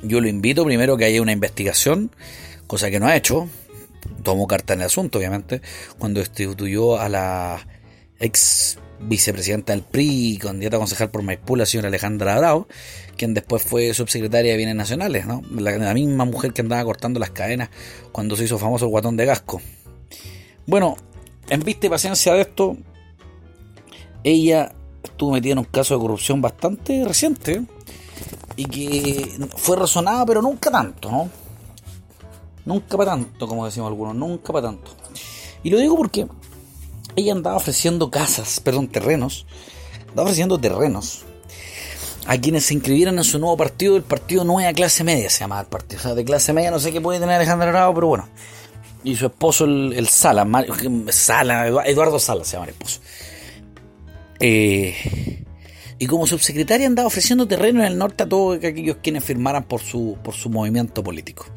Yo 0.03 0.21
lo 0.21 0.27
invito 0.27 0.63
primero 0.63 0.95
que 0.95 1.05
haya 1.05 1.21
una 1.21 1.31
investigación, 1.31 2.11
cosa 2.67 2.91
que 2.91 2.99
no 2.99 3.07
ha 3.07 3.15
hecho, 3.15 3.49
tomó 4.23 4.45
carta 4.45 4.73
en 4.73 4.81
el 4.81 4.85
asunto, 4.85 5.17
obviamente, 5.17 5.61
cuando 5.97 6.19
destituyó 6.19 6.99
a 6.99 7.09
la 7.09 7.67
ex 8.19 8.77
vicepresidenta 9.01 9.73
del 9.73 9.83
PRI 9.83 10.33
y 10.33 10.37
candidata 10.37 10.77
a 10.77 10.79
concejal 10.79 11.09
por 11.09 11.21
Maipú, 11.23 11.55
la 11.55 11.65
señora 11.65 11.87
Alejandra 11.87 12.37
Bravo, 12.37 12.67
quien 13.17 13.33
después 13.33 13.63
fue 13.63 13.93
subsecretaria 13.93 14.51
de 14.51 14.57
Bienes 14.57 14.75
Nacionales, 14.75 15.25
¿no? 15.25 15.41
La, 15.51 15.93
misma 15.93 16.25
mujer 16.25 16.53
que 16.53 16.61
andaba 16.61 16.83
cortando 16.83 17.19
las 17.19 17.31
cadenas 17.31 17.69
cuando 18.11 18.35
se 18.35 18.43
hizo 18.45 18.57
famoso 18.57 18.85
el 18.85 18.91
guatón 18.91 19.17
de 19.17 19.25
Gasco. 19.25 19.61
Bueno, 20.65 20.97
en 21.49 21.61
vista 21.61 21.87
y 21.87 21.89
paciencia 21.89 22.33
de 22.33 22.41
esto, 22.41 22.77
ella 24.23 24.73
estuvo 25.03 25.31
metida 25.31 25.53
en 25.53 25.59
un 25.59 25.65
caso 25.65 25.95
de 25.95 26.01
corrupción 26.01 26.41
bastante 26.41 27.03
reciente 27.05 27.63
y 28.55 28.65
que 28.65 29.39
fue 29.55 29.77
razonada, 29.77 30.25
pero 30.25 30.41
nunca 30.41 30.69
tanto, 30.69 31.09
¿no? 31.09 31.29
Nunca 32.65 32.97
para 32.97 33.11
tanto, 33.11 33.47
como 33.47 33.65
decimos 33.65 33.87
algunos, 33.87 34.13
nunca 34.15 34.53
para 34.53 34.67
tanto. 34.67 34.91
Y 35.63 35.69
lo 35.69 35.79
digo 35.79 35.95
porque 35.97 36.27
ella 37.15 37.33
andaba 37.33 37.57
ofreciendo 37.57 38.09
casas, 38.11 38.59
perdón, 38.59 38.87
terrenos, 38.87 39.45
andaba 40.09 40.23
ofreciendo 40.23 40.59
terrenos 40.59 41.25
a 42.29 42.37
quienes 42.37 42.65
se 42.65 42.75
inscribieran 42.75 43.17
en 43.17 43.23
su 43.23 43.39
nuevo 43.39 43.57
partido, 43.57 43.95
el 43.97 44.03
partido 44.03 44.43
Nueva 44.43 44.71
Clase 44.73 45.03
Media 45.03 45.31
se 45.31 45.39
llama 45.39 45.61
el 45.61 45.65
partido. 45.65 45.99
O 45.99 46.03
sea, 46.03 46.13
de 46.13 46.23
clase 46.23 46.53
media 46.53 46.69
no 46.69 46.79
sé 46.79 46.91
qué 46.91 47.01
puede 47.01 47.19
tener 47.19 47.35
Alejandro 47.35 47.69
Bravo, 47.69 47.93
pero 47.95 48.07
bueno. 48.07 48.29
Y 49.03 49.15
su 49.15 49.25
esposo, 49.25 49.65
el, 49.65 50.07
Sala, 50.07 50.47
Sala, 51.09 51.67
Eduardo 51.87 52.19
Sala 52.19 52.43
se 52.43 52.53
llama 52.53 52.65
el 52.65 52.71
esposo. 52.71 52.99
Eh, 54.39 55.43
y 55.97 56.05
como 56.05 56.27
subsecretaria 56.27 56.85
andaba 56.85 57.07
ofreciendo 57.07 57.47
terreno 57.47 57.79
en 57.79 57.87
el 57.87 57.97
norte 57.97 58.23
a 58.23 58.29
todos 58.29 58.57
aquellos 58.57 58.97
quienes 59.01 59.23
firmaran 59.23 59.63
por 59.63 59.81
su, 59.81 60.15
por 60.23 60.35
su 60.35 60.51
movimiento 60.51 61.03
político. 61.03 61.47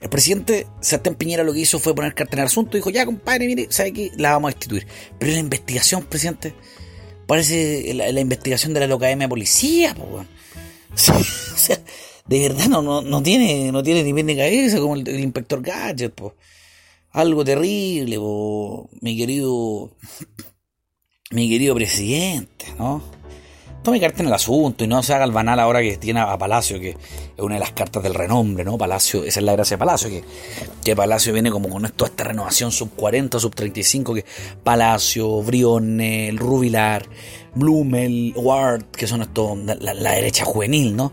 El 0.00 0.08
presidente 0.08 0.66
Sebastián 0.80 1.14
Piñera 1.14 1.44
lo 1.44 1.52
que 1.52 1.60
hizo 1.60 1.78
fue 1.78 1.94
poner 1.94 2.14
carta 2.14 2.36
en 2.36 2.40
el 2.40 2.46
asunto 2.46 2.76
dijo, 2.76 2.88
ya 2.90 3.04
compadre, 3.04 3.46
mire, 3.46 3.66
¿sabe 3.70 3.92
qué? 3.92 4.10
La 4.16 4.32
vamos 4.32 4.50
a 4.50 4.54
destituir. 4.54 4.86
Pero 5.18 5.32
la 5.32 5.38
investigación, 5.38 6.04
presidente, 6.04 6.54
parece 7.26 7.92
la, 7.94 8.20
investigación 8.20 8.72
de 8.72 8.80
la 8.80 8.86
locademia 8.86 9.26
de 9.26 9.28
policía, 9.28 9.94
pues, 9.94 10.26
o 11.10 11.56
sea, 11.56 11.78
de 12.26 12.40
verdad 12.40 12.66
no, 12.68 13.02
no, 13.02 13.22
tiene, 13.22 13.70
no 13.72 13.82
tiene 13.82 14.02
ni 14.02 14.12
bien 14.12 14.26
ni 14.26 14.36
cabeza 14.36 14.78
como 14.78 14.96
el, 14.96 15.20
inspector 15.20 15.60
Gadget, 15.60 16.14
pues. 16.14 16.32
Algo 17.12 17.44
terrible, 17.44 18.18
mi 19.00 19.16
querido, 19.16 19.90
mi 21.32 21.48
querido 21.48 21.74
presidente, 21.74 22.66
¿no? 22.78 23.19
Tome 23.82 24.00
carta 24.00 24.22
en 24.22 24.28
el 24.28 24.34
asunto 24.34 24.84
y 24.84 24.86
no 24.86 25.02
se 25.02 25.14
haga 25.14 25.24
el 25.24 25.32
banal 25.32 25.58
ahora 25.58 25.80
que 25.80 25.96
tiene 25.96 26.20
a 26.20 26.36
Palacio, 26.36 26.78
que 26.78 26.90
es 26.90 26.96
una 27.38 27.54
de 27.54 27.60
las 27.60 27.72
cartas 27.72 28.02
del 28.02 28.14
renombre, 28.14 28.64
¿no? 28.64 28.76
Palacio, 28.76 29.24
esa 29.24 29.40
es 29.40 29.46
la 29.46 29.52
gracia 29.52 29.76
de 29.76 29.78
Palacio, 29.78 30.10
que, 30.10 30.24
que 30.84 30.94
Palacio 30.94 31.32
viene 31.32 31.50
como 31.50 31.68
con 31.68 31.84
esto, 31.84 32.04
esta 32.04 32.24
renovación 32.24 32.70
sub 32.72 32.90
40, 32.94 33.38
sub 33.38 33.54
35, 33.54 34.14
que 34.14 34.24
Palacio, 34.62 35.42
Briones, 35.42 36.28
el 36.28 36.38
Rubilar, 36.38 37.06
Blumel, 37.54 38.34
Ward, 38.36 38.84
que 38.92 39.06
son 39.06 39.22
estos, 39.22 39.58
la, 39.58 40.12
derecha 40.12 40.44
juvenil, 40.44 40.94
¿no? 40.94 41.12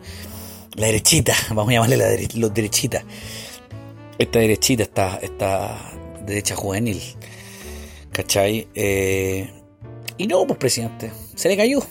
La 0.76 0.88
derechita, 0.88 1.34
vamos 1.50 1.70
a 1.70 1.74
llamarle 1.74 1.98
la 1.98 2.06
los 2.36 2.54
derechita. 2.54 3.04
Esta 4.18 4.40
derechita, 4.40 4.84
esta, 4.84 5.18
esta 5.18 5.92
derecha 6.26 6.56
juvenil. 6.56 7.02
¿Cachai? 8.12 8.68
Eh, 8.74 9.48
y 10.18 10.26
no, 10.26 10.46
pues 10.48 10.58
presidente, 10.58 11.12
se 11.36 11.50
le 11.50 11.58
cayó. 11.58 11.84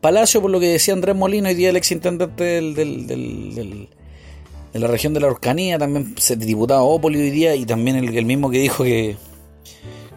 Palacio, 0.00 0.40
por 0.40 0.50
lo 0.50 0.60
que 0.60 0.68
decía 0.68 0.94
Andrés 0.94 1.14
Molina, 1.14 1.50
hoy 1.50 1.54
día 1.54 1.70
el 1.70 1.76
ex 1.76 1.92
intendente 1.92 2.44
del, 2.44 2.74
de 2.74 4.78
la 4.78 4.86
región 4.86 5.12
de 5.12 5.20
la 5.20 5.26
Orcanía, 5.26 5.78
también 5.78 6.14
diputado 6.38 6.86
Ópoli 6.86 7.20
hoy 7.20 7.30
día, 7.30 7.54
y 7.54 7.66
también 7.66 7.96
el, 7.96 8.24
mismo 8.24 8.50
que 8.50 8.58
dijo 8.58 8.82
que, 8.82 9.16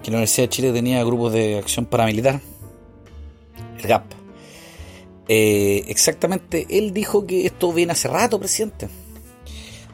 que 0.01 0.11
la 0.11 0.17
Universidad 0.17 0.45
de 0.45 0.49
Chile 0.49 0.71
tenía 0.71 1.03
grupos 1.03 1.33
de 1.33 1.57
acción 1.57 1.85
paramilitar, 1.85 2.39
el 3.77 3.87
GAP. 3.87 4.05
Eh, 5.27 5.83
exactamente, 5.87 6.65
él 6.69 6.93
dijo 6.93 7.25
que 7.25 7.45
esto 7.45 7.73
viene 7.73 7.91
hace 7.91 8.07
rato, 8.07 8.39
presidente. 8.39 8.87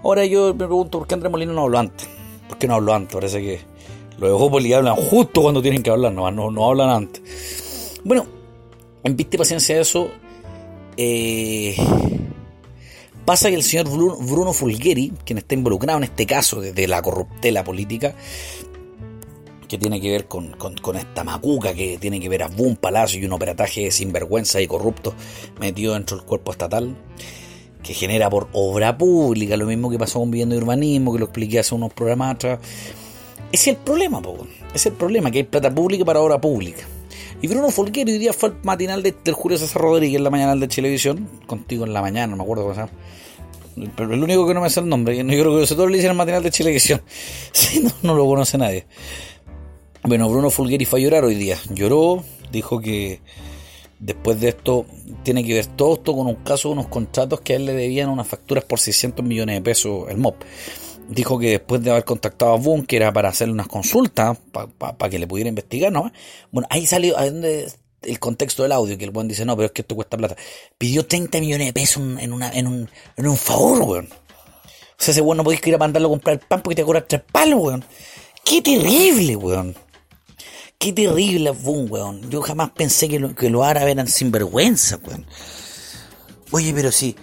Ahora 0.03 0.23
yo 0.25 0.53
me 0.53 0.65
pregunto 0.65 0.99
por 0.99 1.07
qué 1.07 1.15
Andrés 1.15 1.31
Molina 1.31 1.53
no 1.53 1.63
habló 1.63 1.79
antes. 1.79 2.07
¿Por 2.47 2.59
qué 2.59 2.67
no 2.67 2.75
habló 2.75 2.93
antes? 2.93 3.15
Parece 3.15 3.41
que 3.41 3.59
los 4.19 4.29
de 4.29 4.45
Ópoli 4.45 4.71
hablan 4.71 4.95
justo 4.95 5.41
cuando 5.41 5.63
tienen 5.63 5.81
que 5.81 5.89
hablar, 5.89 6.13
no, 6.13 6.29
no, 6.29 6.51
no 6.51 6.69
hablan 6.69 6.89
antes. 6.89 7.23
Bueno, 8.03 8.38
en 9.03 9.15
vista 9.15 9.37
paciencia 9.37 9.75
de 9.75 9.81
eso, 9.81 10.11
eh, 10.97 11.75
pasa 13.25 13.49
que 13.49 13.55
el 13.55 13.63
señor 13.63 13.87
Bruno 13.89 14.53
Fulgeri, 14.53 15.13
quien 15.23 15.37
está 15.37 15.55
involucrado 15.55 15.97
en 15.99 16.03
este 16.03 16.25
caso 16.25 16.61
de, 16.61 16.87
la 16.87 17.01
corruptela 17.01 17.63
política, 17.63 18.15
que 19.67 19.77
tiene 19.77 20.01
que 20.01 20.09
ver 20.09 20.27
con, 20.27 20.55
esta 20.95 21.23
macuca, 21.23 21.73
que 21.73 21.97
tiene 21.99 22.19
que 22.19 22.27
ver 22.27 22.43
a 22.43 22.47
Boom 22.47 22.75
Palacio 22.75 23.19
y 23.21 23.25
un 23.25 23.33
operataje 23.33 23.91
sinvergüenza 23.91 24.59
y 24.61 24.67
corrupto 24.67 25.13
metido 25.59 25.93
dentro 25.93 26.17
del 26.17 26.25
cuerpo 26.25 26.51
estatal, 26.51 26.97
que 27.83 27.93
genera 27.93 28.29
por 28.29 28.49
obra 28.51 28.97
pública, 28.97 29.55
lo 29.55 29.67
mismo 29.67 29.89
que 29.89 29.99
pasó 29.99 30.19
con 30.19 30.31
vivienda 30.31 30.55
y 30.55 30.57
urbanismo, 30.57 31.13
que 31.13 31.19
lo 31.19 31.25
expliqué 31.25 31.59
hace 31.59 31.75
unos 31.75 31.93
programas 31.93 32.35
atrás. 32.35 32.59
Ese 33.51 33.71
es 33.71 33.77
el 33.77 33.83
problema, 33.83 34.21
po. 34.21 34.45
es 34.73 34.85
el 34.85 34.93
problema, 34.93 35.31
que 35.31 35.39
hay 35.39 35.43
plata 35.43 35.73
pública 35.73 36.03
para 36.03 36.19
obra 36.19 36.41
pública. 36.41 36.83
Y 37.41 37.47
Bruno 37.47 37.69
Folguero 37.69 38.11
hoy 38.11 38.17
día 38.17 38.33
fue 38.33 38.49
al 38.49 38.57
matinal 38.63 39.01
del 39.01 39.33
Julio 39.33 39.57
César 39.57 39.81
Rodríguez 39.81 40.17
en 40.17 40.25
la 40.25 40.29
mañana 40.29 40.55
de 40.57 40.67
televisión, 40.67 41.29
contigo 41.47 41.85
en 41.85 41.93
la 41.93 42.01
mañana, 42.01 42.27
no 42.27 42.35
me 42.35 42.43
acuerdo 42.43 42.63
cómo 42.63 42.75
se. 42.75 43.89
Pero 43.95 44.13
el 44.13 44.21
único 44.21 44.45
que 44.45 44.53
no 44.53 44.59
me 44.59 44.69
sé 44.69 44.81
el 44.81 44.89
nombre, 44.89 45.15
yo 45.15 45.23
creo 45.25 45.57
que 45.57 45.67
todos 45.67 45.89
le 45.89 45.97
hicieron 45.97 46.15
el 46.15 46.17
matinal 46.17 46.43
de 46.43 46.51
televisión. 46.51 47.01
Si 47.53 47.79
no, 47.79 47.91
no 48.01 48.15
lo 48.15 48.25
conoce 48.25 48.57
nadie. 48.57 48.85
Bueno, 50.03 50.29
Bruno 50.29 50.49
Fulgeri 50.49 50.83
fue 50.83 50.99
a 50.99 51.03
llorar 51.03 51.23
hoy 51.23 51.35
día. 51.35 51.57
Lloró, 51.69 52.23
dijo 52.51 52.81
que 52.81 53.21
después 53.99 54.41
de 54.41 54.49
esto 54.49 54.85
tiene 55.23 55.43
que 55.43 55.53
ver 55.53 55.65
todo 55.65 55.93
esto 55.93 56.15
con 56.15 56.27
un 56.27 56.35
caso 56.35 56.69
de 56.69 56.73
unos 56.73 56.87
contratos 56.87 57.39
que 57.39 57.53
a 57.53 57.55
él 57.55 57.65
le 57.65 57.73
debían 57.73 58.09
unas 58.09 58.27
facturas 58.27 58.65
por 58.65 58.79
600 58.79 59.25
millones 59.25 59.55
de 59.55 59.61
pesos 59.61 60.09
el 60.09 60.17
MOP. 60.17 60.35
Dijo 61.09 61.39
que 61.39 61.49
después 61.49 61.83
de 61.83 61.89
haber 61.89 62.05
contactado 62.05 62.53
a 62.53 62.57
Boom, 62.57 62.85
que 62.85 62.95
era 62.95 63.11
para 63.11 63.29
hacerle 63.29 63.53
unas 63.53 63.67
consultas, 63.67 64.37
para 64.51 65.09
que 65.09 65.17
le 65.17 65.25
pudiera 65.25 65.49
investigar, 65.49 65.91
¿no? 65.91 66.11
Bueno, 66.51 66.67
ahí 66.69 66.85
salió 66.85 67.15
el 67.17 68.19
contexto 68.19 68.61
del 68.61 68.71
audio, 68.73 68.95
que 68.95 69.05
el 69.05 69.11
buen 69.11 69.27
dice, 69.27 69.43
no, 69.43 69.55
pero 69.55 69.65
es 69.65 69.71
que 69.71 69.81
esto 69.81 69.95
cuesta 69.95 70.17
plata. 70.17 70.35
Pidió 70.77 71.07
30 71.07 71.39
millones 71.39 71.65
de 71.65 71.73
pesos 71.73 72.03
en, 72.19 72.31
una, 72.31 72.51
en, 72.51 72.67
un, 72.67 72.89
en 73.17 73.27
un 73.27 73.37
favor, 73.37 73.81
weón. 73.81 74.05
O 74.07 75.01
sea, 75.01 75.11
ese 75.11 75.21
weón 75.21 75.37
no 75.37 75.43
podéis 75.43 75.65
ir 75.65 75.73
a 75.73 75.79
mandarlo 75.79 76.09
a 76.09 76.11
comprar 76.11 76.35
el 76.35 76.39
pan 76.41 76.61
porque 76.61 76.75
te 76.75 76.83
cobra 76.83 77.05
tres 77.05 77.21
palos, 77.31 77.59
weón. 77.59 77.83
Qué 78.45 78.61
terrible, 78.61 79.35
weón. 79.35 79.75
Qué 80.77 80.93
terrible, 80.93 81.49
boom, 81.49 81.91
weón. 81.91 82.29
Yo 82.29 82.41
jamás 82.43 82.69
pensé 82.69 83.09
que, 83.09 83.33
que 83.33 83.49
los 83.49 83.65
árabes 83.65 83.93
eran 83.93 84.07
sinvergüenza, 84.07 84.99
weón. 85.03 85.25
Oye, 86.51 86.71
pero 86.71 86.91
sí. 86.91 87.15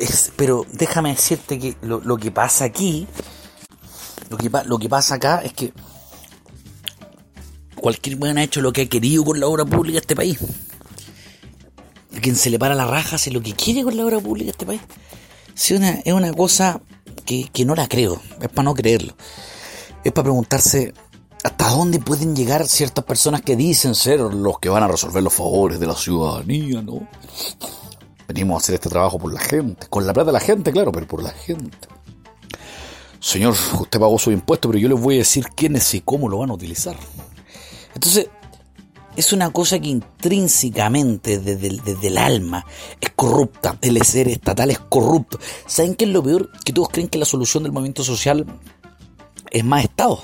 Es, 0.00 0.32
pero 0.34 0.64
déjame 0.72 1.10
decirte 1.10 1.58
que 1.58 1.76
lo, 1.82 2.16
que 2.16 2.30
pasa 2.30 2.64
aquí. 2.64 3.06
Lo 4.30 4.38
que, 4.38 4.50
lo 4.64 4.78
que 4.78 4.88
pasa 4.88 5.16
acá 5.16 5.42
es 5.44 5.52
que. 5.52 5.74
Cualquier 7.76 8.16
weón 8.16 8.38
ha 8.38 8.42
hecho 8.42 8.62
lo 8.62 8.72
que 8.72 8.82
ha 8.82 8.88
querido 8.88 9.24
con 9.24 9.38
la 9.38 9.46
obra 9.46 9.66
pública 9.66 9.96
de 9.96 10.00
este 10.00 10.16
país. 10.16 10.38
Quien 12.22 12.34
se 12.34 12.48
le 12.48 12.58
para 12.58 12.74
la 12.74 12.86
raja 12.86 13.16
hace 13.16 13.30
lo 13.30 13.42
que 13.42 13.52
quiere 13.52 13.82
con 13.82 13.96
la 13.96 14.04
obra 14.04 14.20
pública 14.20 14.46
de 14.46 14.50
este 14.52 14.66
país. 14.66 14.80
Sí, 15.54 15.74
una, 15.74 15.90
es 15.90 16.12
una 16.12 16.32
cosa 16.32 16.80
que, 17.26 17.50
que 17.52 17.66
no 17.66 17.74
la 17.74 17.86
creo. 17.86 18.22
Es 18.40 18.48
para 18.48 18.64
no 18.64 18.74
creerlo. 18.74 19.14
Es 20.02 20.12
para 20.12 20.24
preguntarse 20.24 20.94
hasta 21.44 21.68
dónde 21.70 21.98
pueden 21.98 22.34
llegar 22.34 22.66
ciertas 22.66 23.04
personas 23.04 23.42
que 23.42 23.54
dicen 23.54 23.94
ser 23.94 24.20
los 24.20 24.58
que 24.58 24.70
van 24.70 24.82
a 24.82 24.88
resolver 24.88 25.22
los 25.22 25.34
favores 25.34 25.78
de 25.78 25.86
la 25.86 25.94
ciudadanía, 25.94 26.80
¿no? 26.80 27.06
Venimos 28.32 28.54
a 28.54 28.58
hacer 28.58 28.76
este 28.76 28.88
trabajo 28.88 29.18
por 29.18 29.34
la 29.34 29.40
gente, 29.40 29.88
con 29.88 30.06
la 30.06 30.12
plata 30.12 30.28
de 30.28 30.34
la 30.34 30.40
gente, 30.40 30.70
claro, 30.70 30.92
pero 30.92 31.04
por 31.04 31.20
la 31.20 31.30
gente. 31.30 31.76
Señor, 33.18 33.56
usted 33.80 33.98
pagó 33.98 34.18
su 34.20 34.30
impuesto, 34.30 34.68
pero 34.68 34.78
yo 34.78 34.88
les 34.88 35.00
voy 35.00 35.16
a 35.16 35.18
decir 35.18 35.46
quiénes 35.56 35.92
y 35.94 36.00
cómo 36.00 36.28
lo 36.28 36.38
van 36.38 36.50
a 36.50 36.54
utilizar. 36.54 36.96
Entonces, 37.92 38.28
es 39.16 39.32
una 39.32 39.50
cosa 39.50 39.80
que 39.80 39.88
intrínsecamente 39.88 41.40
desde, 41.40 41.80
desde, 41.82 42.06
el 42.06 42.18
alma 42.18 42.64
es 43.00 43.10
corrupta. 43.16 43.76
El 43.82 44.00
ser 44.04 44.28
estatal 44.28 44.70
es 44.70 44.78
corrupto. 44.78 45.40
¿Saben 45.66 45.96
qué 45.96 46.04
es 46.04 46.10
lo 46.12 46.22
peor? 46.22 46.52
Que 46.64 46.72
todos 46.72 46.88
creen 46.90 47.08
que 47.08 47.18
la 47.18 47.24
solución 47.24 47.64
del 47.64 47.72
movimiento 47.72 48.04
social 48.04 48.46
es 49.50 49.64
más 49.64 49.82
Estado 49.82 50.22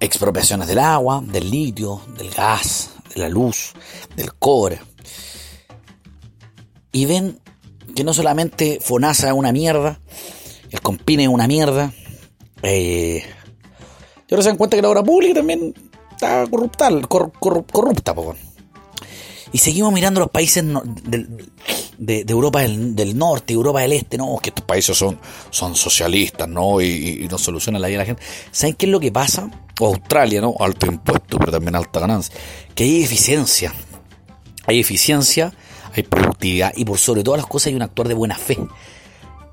expropiaciones 0.00 0.68
del 0.68 0.78
agua, 0.78 1.22
del 1.24 1.50
litio, 1.50 2.00
del 2.16 2.30
gas, 2.30 2.90
de 3.14 3.20
la 3.20 3.28
luz, 3.28 3.72
del 4.16 4.34
cobre. 4.34 4.80
Y 6.94 7.04
ven 7.04 7.38
que 7.94 8.04
no 8.04 8.14
solamente 8.14 8.78
FONASA 8.80 9.26
es 9.26 9.34
una 9.34 9.52
mierda, 9.52 10.00
el 10.70 10.80
Compine 10.80 11.24
es 11.24 11.28
una 11.28 11.46
mierda, 11.46 11.92
eh, 12.62 13.22
y 14.26 14.34
ahora 14.34 14.42
se 14.42 14.48
dan 14.48 14.56
cuenta 14.56 14.76
que 14.76 14.82
la 14.82 14.88
obra 14.88 15.02
pública 15.02 15.34
también 15.34 15.74
está 16.12 16.46
corrupta, 16.46 16.88
corrupta, 17.08 18.14
y 19.54 19.58
seguimos 19.58 19.92
mirando 19.92 20.18
los 20.18 20.30
países 20.30 20.64
de, 21.96 22.24
Europa 22.26 22.62
del, 22.62 23.16
norte, 23.16 23.52
Europa 23.52 23.82
del 23.82 23.92
este, 23.92 24.18
no, 24.18 24.36
que 24.42 24.50
estos 24.50 24.64
países 24.64 24.96
son, 24.96 25.20
son 25.50 25.76
socialistas, 25.76 26.48
¿no? 26.48 26.80
Y, 26.80 27.28
no 27.30 27.38
solucionan 27.38 27.80
la 27.80 27.86
vida 27.86 27.98
de 27.98 28.02
la 28.02 28.06
gente. 28.06 28.22
¿Saben 28.50 28.74
qué 28.74 28.86
es 28.86 28.90
lo 28.90 28.98
que 28.98 29.12
pasa? 29.12 29.48
Australia, 29.78 30.40
¿no? 30.40 30.56
Alto 30.58 30.86
impuesto, 30.86 31.38
pero 31.38 31.52
también 31.52 31.76
alta 31.76 32.00
ganancia. 32.00 32.34
Que 32.74 32.82
hay 32.82 33.04
eficiencia. 33.04 33.72
Hay 34.66 34.80
eficiencia, 34.80 35.52
hay 35.94 36.02
productividad 36.02 36.72
y 36.76 36.84
por 36.84 36.98
sobre 36.98 37.22
todas 37.22 37.40
las 37.40 37.46
cosas 37.46 37.68
hay 37.68 37.74
un 37.74 37.82
actor 37.82 38.08
de 38.08 38.14
buena 38.14 38.36
fe. 38.36 38.58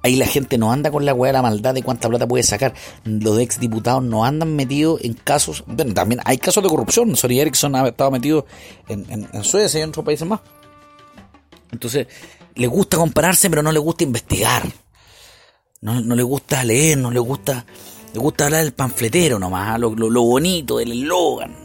Ahí 0.03 0.15
la 0.15 0.25
gente 0.25 0.57
no 0.57 0.71
anda 0.71 0.89
con 0.89 1.05
la 1.05 1.13
weá 1.13 1.29
de 1.29 1.33
la 1.33 1.41
maldad 1.43 1.75
de 1.75 1.83
cuánta 1.83 2.09
plata 2.09 2.27
puede 2.27 2.43
sacar. 2.43 2.73
Los 3.03 3.39
ex 3.39 3.59
diputados 3.59 4.03
no 4.03 4.25
andan 4.25 4.55
metidos 4.55 4.99
en 5.03 5.13
casos. 5.13 5.63
Bueno, 5.67 5.93
también 5.93 6.21
hay 6.25 6.39
casos 6.39 6.63
de 6.63 6.69
corrupción. 6.69 7.15
Sori 7.15 7.39
Erickson 7.39 7.75
ha 7.75 7.87
estado 7.87 8.09
metido 8.09 8.47
en, 8.87 9.43
Suecia 9.43 9.79
y 9.79 9.83
en 9.83 9.89
otros 9.89 10.03
países 10.03 10.27
más. 10.27 10.39
Entonces, 11.71 12.07
le 12.55 12.67
gusta 12.67 12.97
compararse, 12.97 13.49
pero 13.49 13.61
no 13.61 13.71
le 13.71 13.79
gusta 13.79 14.03
investigar. 14.03 14.63
No, 15.81 16.01
no 16.01 16.15
le 16.15 16.23
gusta 16.23 16.63
leer, 16.63 16.97
no 16.97 17.11
le 17.11 17.19
gusta. 17.19 17.65
Le 18.13 18.19
gusta 18.19 18.45
hablar 18.45 18.63
del 18.63 18.73
panfletero 18.73 19.39
nomás, 19.39 19.79
lo, 19.79 19.95
lo, 19.95 20.21
bonito, 20.23 20.79
del 20.79 20.91
eslogan. 20.91 21.55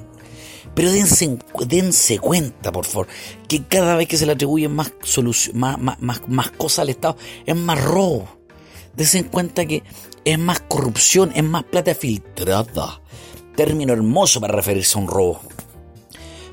Pero 0.77 0.93
dense, 0.93 1.39
dense 1.67 2.19
cuenta, 2.19 2.71
por 2.71 2.85
favor, 2.85 3.09
que 3.49 3.65
cada 3.65 3.97
vez 3.97 4.09
que 4.09 4.19
se 4.19 4.27
le 4.27 4.33
atribuyen 4.33 4.75
más, 4.75 4.93
más, 5.55 5.79
más, 5.79 6.29
más, 6.29 6.51
cosas 6.51 6.81
al 6.81 6.91
Estado, 6.91 7.17
es 7.47 7.57
más 7.57 7.83
robo. 7.83 8.29
Dense 8.95 9.25
cuenta 9.25 9.65
que 9.65 9.83
es 10.23 10.39
más 10.39 10.61
corrupción, 10.61 11.33
es 11.35 11.43
más 11.43 11.65
plata 11.65 11.95
filtrada. 11.95 13.01
Término 13.57 13.95
hermoso 13.95 14.39
para 14.39 14.55
referirse 14.55 14.99
a 14.99 15.01
un 15.01 15.09
robo. 15.09 15.41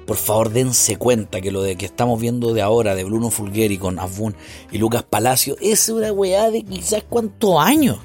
Por 0.08 0.16
favor, 0.16 0.52
dense 0.52 0.96
cuenta 0.96 1.42
que 1.42 1.52
lo 1.52 1.62
de 1.62 1.76
que 1.76 1.86
estamos 1.86 2.18
viendo 2.22 2.54
de 2.54 2.62
ahora, 2.62 2.96
de 2.96 3.04
Bruno 3.04 3.30
Fulgueri 3.30 3.78
con 3.78 4.00
Afun 4.00 4.38
y 4.72 4.78
Lucas 4.78 5.04
Palacio, 5.04 5.58
es 5.60 5.90
una 5.90 6.14
weá 6.14 6.50
de 6.50 6.64
quizás 6.64 7.04
cuántos 7.10 7.60
años. 7.60 7.98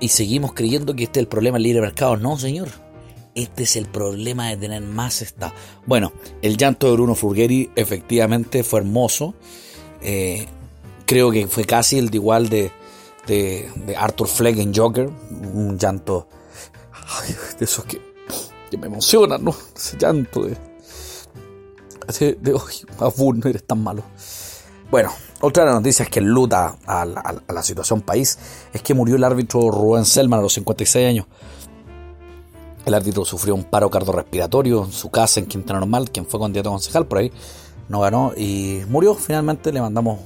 Y 0.00 0.08
seguimos 0.08 0.52
creyendo 0.52 0.94
que 0.94 1.04
este 1.04 1.20
es 1.20 1.22
el 1.22 1.28
problema 1.28 1.54
del 1.54 1.62
libre 1.62 1.80
mercado. 1.80 2.18
No, 2.18 2.38
señor. 2.38 2.85
Este 3.36 3.64
es 3.64 3.76
el 3.76 3.84
problema 3.84 4.48
de 4.48 4.56
tener 4.56 4.80
más 4.80 5.20
Estado. 5.20 5.52
Bueno, 5.84 6.10
el 6.40 6.56
llanto 6.56 6.86
de 6.86 6.94
Bruno 6.94 7.14
Furgueri 7.14 7.70
efectivamente 7.76 8.64
fue 8.64 8.80
hermoso. 8.80 9.34
Eh, 10.00 10.46
creo 11.04 11.30
que 11.30 11.46
fue 11.46 11.66
casi 11.66 11.98
el 11.98 12.08
de 12.08 12.16
igual 12.16 12.48
de, 12.48 12.72
de, 13.26 13.94
Arthur 13.94 14.26
Fleck 14.26 14.56
en 14.56 14.74
Joker. 14.74 15.10
Un 15.52 15.78
llanto 15.78 16.28
de 17.58 17.64
esos 17.66 17.84
que, 17.84 18.00
me 18.78 18.86
emocionan, 18.86 19.44
¿no? 19.44 19.54
Ese 19.76 19.98
llanto 19.98 20.46
de. 20.46 20.56
de, 22.18 22.38
de 22.40 22.52
no 22.52 23.50
eres 23.50 23.64
tan 23.64 23.82
malo. 23.82 24.02
Bueno, 24.90 25.12
otra 25.42 25.64
de 25.64 25.70
las 25.72 25.80
noticias 25.80 26.08
que 26.08 26.22
luta 26.22 26.78
a 26.86 27.04
la, 27.04 27.20
a 27.20 27.52
la, 27.52 27.62
situación 27.62 28.00
país 28.00 28.38
es 28.72 28.80
que 28.80 28.94
murió 28.94 29.16
el 29.16 29.24
árbitro 29.24 29.70
Rubén 29.70 30.06
Selman 30.06 30.40
a 30.40 30.42
los 30.42 30.54
56 30.54 31.06
años. 31.06 31.26
El 32.86 32.94
árbitro 32.94 33.24
sufrió 33.24 33.56
un 33.56 33.64
paro 33.64 33.90
cardiorrespiratorio 33.90 34.84
en 34.84 34.92
su 34.92 35.10
casa 35.10 35.40
en 35.40 35.46
Quintana 35.46 35.80
Normal, 35.80 36.08
quien 36.12 36.24
fue 36.24 36.38
candidato 36.38 36.68
a 36.68 36.72
concejal 36.72 37.04
por 37.04 37.18
ahí, 37.18 37.32
no 37.88 37.98
ganó 37.98 38.32
y 38.36 38.82
murió. 38.88 39.16
Finalmente 39.16 39.72
le 39.72 39.80
mandamos 39.80 40.20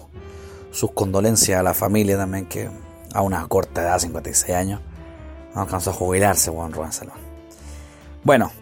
sus 0.70 0.92
condolencias 0.92 1.58
a 1.58 1.62
la 1.62 1.72
familia 1.72 2.18
también, 2.18 2.44
que 2.44 2.68
a 3.14 3.22
una 3.22 3.48
corta 3.48 3.80
edad, 3.80 3.98
56 3.98 4.54
años, 4.54 4.80
no 5.54 5.62
alcanzó 5.62 5.88
a 5.88 5.92
jubilarse, 5.94 6.50
Juan 6.50 6.70
Rubén 6.70 6.92
Salón. 6.92 7.14
Bueno, 8.24 8.52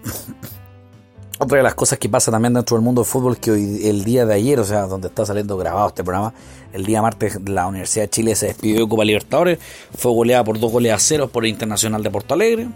otra 1.40 1.58
de 1.58 1.64
las 1.64 1.74
cosas 1.74 1.98
que 1.98 2.08
pasa 2.08 2.30
también 2.30 2.54
dentro 2.54 2.76
del 2.76 2.84
mundo 2.84 3.02
del 3.02 3.10
fútbol 3.10 3.32
es 3.32 3.40
que 3.40 3.50
hoy, 3.50 3.80
el 3.84 4.04
día 4.04 4.24
de 4.26 4.34
ayer, 4.34 4.60
o 4.60 4.64
sea, 4.64 4.82
donde 4.82 5.08
está 5.08 5.26
saliendo 5.26 5.56
grabado 5.56 5.88
este 5.88 6.04
programa, 6.04 6.32
el 6.72 6.86
día 6.86 7.02
martes 7.02 7.40
la 7.46 7.66
Universidad 7.66 8.04
de 8.04 8.10
Chile 8.10 8.36
se 8.36 8.46
despidió 8.46 8.84
de 8.84 8.88
Copa 8.88 9.04
Libertadores, 9.04 9.58
fue 9.96 10.12
goleada 10.12 10.44
por 10.44 10.60
dos 10.60 10.70
goles 10.70 10.92
a 10.92 11.00
cero 11.00 11.28
por 11.28 11.44
el 11.44 11.50
Internacional 11.50 12.00
de 12.04 12.10
Porto 12.12 12.34
Alegre. 12.34 12.68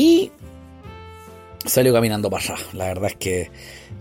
Y 0.00 0.32
salió 1.66 1.92
caminando 1.92 2.30
para 2.30 2.42
allá. 2.42 2.54
La 2.72 2.86
verdad 2.86 3.10
es 3.10 3.16
que 3.16 3.50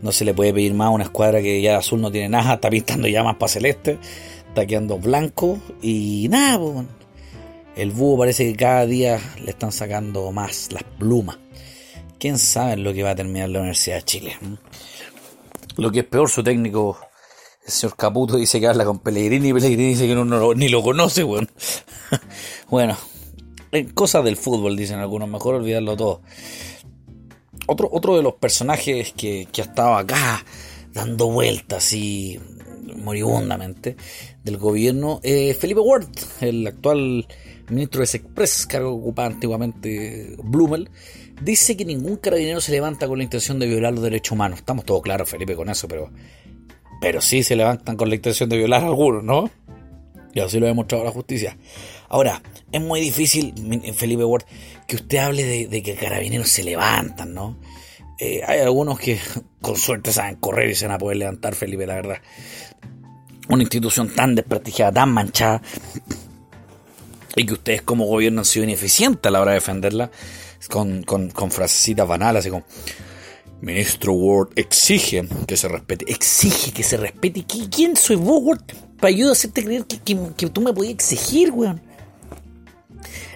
no 0.02 0.14
se 0.14 0.24
le 0.24 0.34
puede 0.34 0.54
pedir 0.54 0.74
más 0.74 0.86
a 0.86 0.92
una 0.92 1.04
escuadra 1.04 1.42
que 1.42 1.62
ya 1.62 1.76
azul 1.76 2.00
no 2.00 2.10
tiene 2.10 2.30
nada, 2.30 2.54
está 2.54 2.70
pintando 2.70 3.10
ya 3.10 3.22
más 3.22 3.36
para 3.36 3.52
celeste, 3.52 4.00
está 4.48 4.66
quedando 4.66 4.98
blanco 4.98 5.60
y 5.82 6.28
nada, 6.30 6.86
el 7.76 7.92
búho 7.92 8.18
parece 8.18 8.46
que 8.50 8.56
cada 8.56 8.86
día 8.86 9.20
le 9.44 9.52
están 9.52 9.74
sacando 9.74 10.32
más 10.32 10.72
las 10.72 10.84
plumas. 10.84 11.38
¿Quién 12.18 12.38
sabe 12.38 12.78
lo 12.78 12.94
que 12.94 13.04
va 13.04 13.10
a 13.10 13.16
terminar 13.16 13.50
la 13.50 13.60
Universidad 13.60 13.98
de 13.98 14.04
Chile? 14.04 14.38
Lo 15.76 15.92
que 15.92 16.00
es 16.00 16.06
peor, 16.06 16.30
su 16.30 16.42
técnico, 16.42 16.98
el 17.66 17.72
señor 17.74 17.98
Caputo, 17.98 18.38
dice 18.38 18.62
que 18.62 18.68
habla 18.68 18.86
con 18.86 19.00
Pellegrini 19.00 19.50
y 19.50 19.54
Pellegrini 19.54 19.90
dice 19.90 20.08
que 20.08 20.16
no, 20.16 20.54
ni 20.54 20.70
lo 20.70 20.82
conoce, 20.82 21.26
weón. 21.26 21.52
bueno, 22.70 22.98
cosas 23.94 24.24
del 24.24 24.38
fútbol, 24.38 24.76
dicen 24.76 25.00
algunos, 25.00 25.30
mejor 25.30 25.56
olvidarlo 25.56 25.96
todo. 25.96 26.22
Otro, 27.68 27.90
otro 27.92 28.18
de 28.18 28.24
los 28.24 28.36
personajes 28.36 29.14
que, 29.14 29.48
que 29.52 29.62
ha 29.62 29.66
estado 29.66 29.96
acá 29.96 30.44
dando 30.94 31.30
vueltas 31.30 31.94
y 31.94 32.40
moribundamente 32.96 33.96
del 34.44 34.58
gobierno 34.58 35.20
es 35.24 35.58
Felipe 35.58 35.80
Ward, 35.80 36.08
el 36.42 36.66
actual 36.68 37.28
ministro 37.70 38.02
de 38.02 38.06
Express, 38.06 38.66
cargo 38.66 38.94
ocupaba 38.94 39.28
antiguamente 39.28 40.36
Blumel, 40.44 40.90
dice 41.42 41.78
que 41.78 41.86
ningún 41.86 42.18
carabinero 42.18 42.62
se 42.62 42.72
levanta 42.72 43.08
con 43.08 43.18
la 43.18 43.24
intención 43.24 43.60
de 43.60 43.68
violar 43.68 43.94
los 43.94 44.04
derechos 44.04 44.34
humanos. 44.34 44.60
Estamos 44.60 44.86
todos 44.86 45.02
claros, 45.02 45.30
Felipe, 45.30 45.56
con 45.56 45.70
eso, 45.70 45.88
pero, 45.88 46.12
pero 47.02 47.22
sí 47.22 47.44
se 47.44 47.56
levantan 47.56 47.96
con 47.96 48.10
la 48.10 48.16
intención 48.16 48.50
de 48.50 48.58
violar 48.58 48.84
a 48.84 48.88
algunos, 48.88 49.24
¿no? 49.24 49.50
Y 50.34 50.40
así 50.40 50.60
lo 50.60 50.66
ha 50.66 50.70
demostrado 50.70 51.04
la 51.04 51.12
justicia. 51.12 51.58
Ahora, 52.08 52.42
es 52.72 52.82
muy 52.82 53.00
difícil, 53.02 53.54
Felipe 53.96 54.24
Ward, 54.24 54.44
que 54.88 54.96
usted 54.96 55.18
hable 55.18 55.68
de, 55.68 55.84
que 55.84 55.96
carabineros 55.96 56.50
se 56.50 56.64
levantan, 56.64 57.34
¿no? 57.34 57.58
Eh, 58.20 58.42
hay 58.46 58.60
algunos 58.60 59.00
que 59.00 59.20
con 59.62 59.76
suerte 59.76 60.12
saben 60.12 60.36
correr 60.36 60.70
y 60.70 60.76
se 60.76 60.86
van 60.86 60.96
a 60.96 61.00
poder 61.00 61.18
levantar, 61.18 61.56
Felipe, 61.56 61.86
la 61.88 61.96
verdad. 61.96 62.18
Una 63.48 63.64
institución 63.64 64.14
tan 64.14 64.36
desprestigiada, 64.36 64.92
tan 64.92 65.12
manchada, 65.12 65.62
y 67.36 67.46
que 67.46 67.54
ustedes 67.54 67.82
como 67.82 68.06
gobierno 68.06 68.42
han 68.42 68.46
sido 68.46 68.66
ineficientes 68.66 69.28
a 69.28 69.32
la 69.32 69.42
hora 69.42 69.52
de 69.52 69.56
defenderla, 69.56 70.12
con, 70.70 71.04
con, 71.04 71.32
con 71.32 71.50
frasecitas 71.50 72.08
banales, 72.08 72.42
así 72.42 72.50
como, 72.50 72.66
Ministro 73.62 74.14
Ward 74.14 74.50
exige 74.56 75.28
que 75.48 75.58
se 75.58 75.68
respete, 75.68 76.06
exige 76.12 76.72
que 76.72 76.84
se 76.84 76.98
respete. 76.98 77.44
¿Quién 77.44 77.96
soy 77.96 78.16
vos, 78.16 78.42
Ward? 78.42 78.89
Para 79.00 79.14
a 79.14 79.32
hacerte 79.32 79.64
creer 79.64 79.86
que, 79.86 80.00
que, 80.36 80.50
tú 80.50 80.62
me 80.62 80.74
podías 80.74 80.94
exigir, 80.94 81.52
weón. 81.52 81.82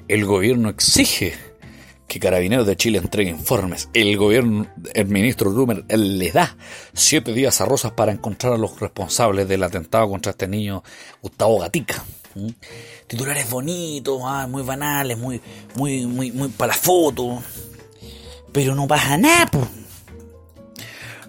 El 0.07 0.25
gobierno 0.25 0.69
exige 0.69 1.33
que 2.07 2.19
Carabineros 2.19 2.67
de 2.67 2.75
Chile 2.75 2.97
entregue 2.97 3.29
informes. 3.29 3.89
El 3.93 4.17
gobierno, 4.17 4.67
el 4.93 5.07
ministro 5.07 5.51
Rumer, 5.51 5.85
le 5.87 6.31
da 6.31 6.57
siete 6.93 7.33
días 7.33 7.61
a 7.61 7.65
Rosas 7.65 7.93
para 7.93 8.11
encontrar 8.11 8.53
a 8.53 8.57
los 8.57 8.79
responsables 8.79 9.47
del 9.47 9.63
atentado 9.63 10.09
contra 10.09 10.31
este 10.31 10.47
niño 10.47 10.83
Gustavo 11.21 11.59
Gatica. 11.59 12.03
Titulares 13.07 13.49
bonitos, 13.49 14.21
ah, 14.25 14.47
muy 14.47 14.63
banales, 14.63 15.17
muy, 15.17 15.41
muy, 15.75 16.05
muy, 16.05 16.31
muy 16.31 16.49
para 16.49 16.73
la 16.73 16.77
foto. 16.79 17.41
Pero 18.51 18.75
no 18.75 18.87
pasa 18.87 19.17
nada, 19.17 19.47
pues. 19.47 19.65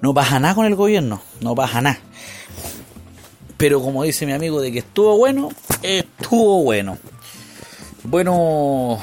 No 0.02 0.12
pasa 0.12 0.38
nada 0.40 0.54
con 0.54 0.66
el 0.66 0.74
gobierno, 0.74 1.22
no 1.40 1.54
pasa 1.54 1.80
nada. 1.80 1.98
Pero 3.64 3.80
como 3.80 4.02
dice 4.02 4.26
mi 4.26 4.34
amigo 4.34 4.60
de 4.60 4.70
que 4.70 4.80
estuvo 4.80 5.16
bueno, 5.16 5.48
estuvo 5.82 6.62
bueno. 6.64 6.98
Bueno, 8.02 9.00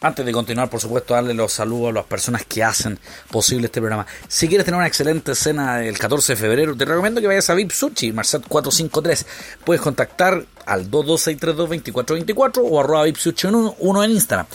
antes 0.00 0.24
de 0.24 0.32
continuar, 0.32 0.70
por 0.70 0.80
supuesto, 0.80 1.12
darle 1.12 1.34
los 1.34 1.52
saludos 1.52 1.90
a 1.90 1.92
las 1.92 2.06
personas 2.06 2.46
que 2.46 2.64
hacen 2.64 2.98
posible 3.30 3.66
este 3.66 3.80
programa. 3.80 4.06
Si 4.28 4.48
quieres 4.48 4.64
tener 4.64 4.78
una 4.78 4.86
excelente 4.86 5.34
cena 5.34 5.84
el 5.84 5.98
14 5.98 6.32
de 6.32 6.36
febrero, 6.36 6.74
te 6.74 6.86
recomiendo 6.86 7.20
que 7.20 7.26
vayas 7.26 7.50
a 7.50 7.54
VIP 7.54 7.70
Sushi, 7.70 8.12
Marcet 8.12 8.48
453. 8.48 9.26
Puedes 9.62 9.82
contactar 9.82 10.42
al 10.64 10.90
226322424 10.90 12.62
o 12.64 12.80
arroba 12.80 13.04
VIP 13.04 13.16
Sushi 13.18 13.46
1 13.46 14.04
en 14.04 14.10
Instagram. 14.10 14.46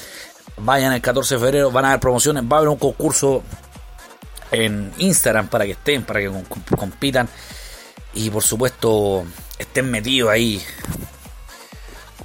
Vayan 0.58 0.94
el 0.94 1.02
14 1.02 1.36
de 1.36 1.40
febrero, 1.40 1.70
van 1.70 1.86
a 1.86 1.90
haber 1.90 2.00
promociones, 2.00 2.44
va 2.46 2.56
a 2.56 2.58
haber 2.58 2.70
un 2.70 2.80
concurso 2.80 3.44
en 4.50 4.92
Instagram 4.98 5.48
para 5.48 5.66
que 5.66 5.74
estén, 5.74 6.06
para 6.06 6.22
que 6.22 6.32
compitan 6.76 7.30
y 8.14 8.30
por 8.30 8.44
supuesto 8.44 9.26
estén 9.58 9.90
metidos 9.90 10.30
ahí 10.30 10.62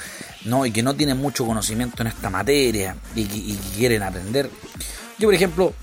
¿no? 0.46 0.64
Y 0.64 0.70
que 0.70 0.82
no 0.82 0.96
tienen 0.96 1.18
mucho 1.18 1.44
conocimiento 1.44 2.00
en 2.02 2.06
esta 2.08 2.30
materia 2.30 2.96
y 3.14 3.24
que, 3.24 3.58
quieren 3.76 4.02
aprender. 4.02 4.48
Yo, 5.18 5.28
por 5.28 5.34
ejemplo, 5.34 5.74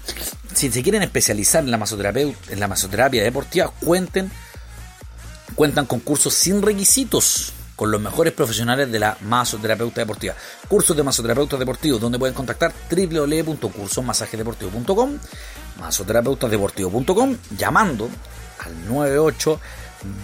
si 0.55 0.71
se 0.71 0.81
quieren 0.81 1.03
especializar 1.03 1.63
en 1.63 1.69
la 1.69 1.77
masoterapia, 1.77 2.33
en 2.49 2.59
la 2.59 2.67
masoterapia 2.67 3.21
deportiva, 3.21 3.71
cuenten 3.79 4.31
cuentan 5.53 5.85
con 5.85 5.99
cursos 5.99 6.33
sin 6.33 6.61
requisitos 6.61 7.51
con 7.75 7.91
los 7.91 8.01
mejores 8.01 8.33
profesionales 8.33 8.91
de 8.91 8.99
la 8.99 9.17
masoterapeuta 9.21 10.01
deportiva. 10.01 10.35
Cursos 10.67 10.95
de 10.95 11.01
masoterapeutas 11.03 11.59
deportivos, 11.59 11.99
donde 11.99 12.19
pueden 12.19 12.35
contactar 12.35 12.71
www.cursosmasajedeportivo.com, 12.89 15.17
masoterapeutasdeportivo.com, 15.79 17.37
llamando 17.57 18.09
al 18.59 18.87
98 18.87 19.59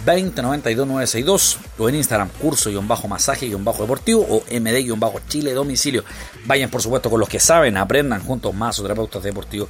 20 0.05 0.41
92 0.41 0.87
962 0.87 1.57
o 1.77 1.89
en 1.89 1.95
Instagram 1.95 2.29
curso-masaje-deportivo 2.41 4.25
o 4.29 4.43
md-chile 4.51 5.53
domicilio. 5.53 6.03
Vayan 6.45 6.69
por 6.69 6.81
supuesto 6.81 7.09
con 7.09 7.19
los 7.19 7.29
que 7.29 7.39
saben, 7.39 7.77
aprendan 7.77 8.23
juntos 8.23 8.53
masoterapeutas 8.53 9.23
deportivos 9.23 9.69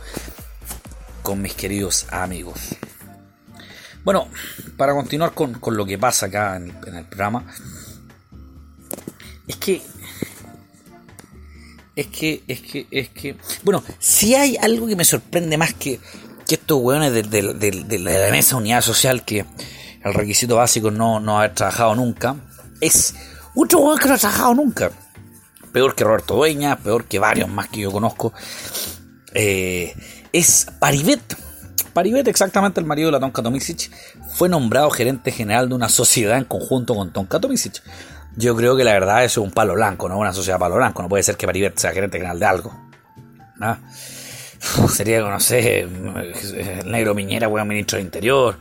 con 1.22 1.42
mis 1.42 1.54
queridos 1.54 2.08
amigos. 2.12 2.60
Bueno, 4.04 4.28
para 4.78 4.94
continuar 4.94 5.34
con, 5.34 5.60
lo 5.66 5.86
que 5.86 5.98
pasa 5.98 6.28
acá 6.28 6.56
en 6.56 6.96
el, 6.96 7.06
programa, 7.06 7.46
es 9.48 9.56
que 9.58 9.82
es 11.96 12.08
que, 12.08 12.44
es 12.48 12.62
que, 12.62 12.88
es 12.92 13.10
que. 13.10 13.36
Bueno, 13.64 13.84
si 14.00 14.36
hay 14.36 14.56
algo 14.56 14.88
que 14.88 14.96
me 14.96 15.04
sorprende 15.04 15.58
más 15.58 15.74
que, 15.74 16.00
que 16.48 16.56
estos 16.56 16.80
weones 16.82 17.12
de, 17.12 18.00
la 18.00 18.32
mesa 18.32 18.56
unidad 18.56 18.82
social, 18.82 19.26
que 19.26 19.46
el 20.04 20.14
requisito 20.14 20.56
básico 20.56 20.92
no, 20.92 21.20
no 21.20 21.40
haber 21.40 21.54
trabajado 21.54 21.96
nunca, 21.96 22.38
es 22.80 23.16
otro 23.54 23.80
weón 23.80 24.00
que 24.00 24.08
no 24.08 24.14
ha 24.14 24.18
trabajado 24.18 24.54
nunca. 24.54 24.92
Peor 25.74 25.94
que 25.94 26.06
Roberto 26.06 26.36
Dueña, 26.36 26.78
peor 26.78 27.04
que 27.04 27.20
varios 27.20 27.50
más 27.50 27.68
que 27.68 27.82
yo 27.82 27.92
conozco. 27.92 28.34
Eh, 29.34 29.94
es 30.32 30.68
Paribet 30.80 31.49
Paribet, 31.84 32.28
exactamente 32.28 32.80
el 32.80 32.86
marido 32.86 33.08
de 33.08 33.14
la 33.14 33.20
Tonka 33.20 33.42
Tomisic, 33.42 33.92
fue 34.36 34.50
nombrado 34.50 34.90
gerente 34.90 35.32
general 35.32 35.70
de 35.70 35.76
una 35.76 35.90
sociedad 35.90 36.38
en 36.38 36.46
conjunto 36.46 36.96
con 36.96 37.12
Tonka 37.12 37.40
Tomisic. 37.40 37.82
Yo 38.36 38.56
creo 38.56 38.78
que 38.78 38.84
la 38.84 38.94
verdad 38.94 39.24
es 39.24 39.38
un 39.38 39.52
palo 39.52 39.74
blanco, 39.74 40.08
no 40.08 40.18
una 40.18 40.34
sociedad 40.34 40.60
palo 40.60 40.76
blanco. 40.76 41.02
No 41.02 41.10
puede 41.10 41.24
ser 41.24 41.36
que 41.36 41.46
Paribet 41.46 41.78
sea 41.78 41.92
gerente 41.92 42.18
general 42.18 42.40
de 42.40 42.46
algo. 42.46 42.90
Sería, 44.94 45.22
no 45.22 45.40
sé, 45.40 45.82
el 45.82 46.92
negro 46.92 47.14
Miñera, 47.14 47.48
buen 47.48 47.68
ministro 47.68 47.98
del 47.98 48.06
Interior. 48.06 48.58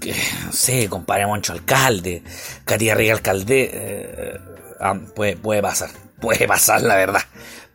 Que, 0.00 0.14
no 0.44 0.52
sé, 0.52 0.88
compadre 0.88 1.26
Moncho 1.26 1.52
Alcalde, 1.52 2.22
Katia 2.64 2.94
Riga 2.94 3.14
Alcalde. 3.14 3.70
Eh, 3.72 4.40
ah, 4.80 4.94
puede, 5.14 5.36
puede 5.36 5.62
pasar, 5.62 5.90
puede 6.20 6.46
pasar, 6.46 6.82
la 6.82 6.96
verdad. 6.96 7.22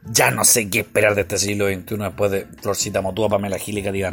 Ya 0.05 0.31
no 0.31 0.43
sé 0.43 0.69
qué 0.69 0.79
esperar 0.79 1.15
de 1.15 1.21
este 1.21 1.37
siglo 1.37 1.67
XXI 1.67 1.97
después 1.97 2.31
de 2.31 2.47
Florcita 2.61 3.01
Motúa, 3.01 3.29
Pamela 3.29 3.59
Gil 3.59 3.77
y 3.77 3.83
Katy 3.83 4.03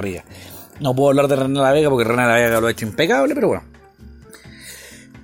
No 0.80 0.94
puedo 0.94 1.10
hablar 1.10 1.28
de 1.28 1.36
René 1.36 1.60
La 1.60 1.72
Vega 1.72 1.88
porque 1.88 2.04
René 2.04 2.26
La 2.26 2.34
Vega 2.34 2.60
lo 2.60 2.66
ha 2.66 2.70
hecho 2.70 2.86
impecable, 2.86 3.34
pero 3.34 3.48
bueno. 3.48 3.64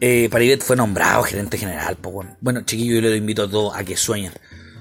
Eh, 0.01 0.29
fue 0.61 0.77
nombrado 0.77 1.23
gerente 1.23 1.59
general. 1.59 1.97
Pues 2.01 2.13
bueno. 2.13 2.37
bueno, 2.41 2.63
chiquillos, 2.63 2.97
yo 2.97 3.09
les 3.09 3.19
invito 3.19 3.45
a 3.45 3.51
todos 3.51 3.77
a 3.77 3.85
que 3.85 3.97
sueñen. 3.97 4.33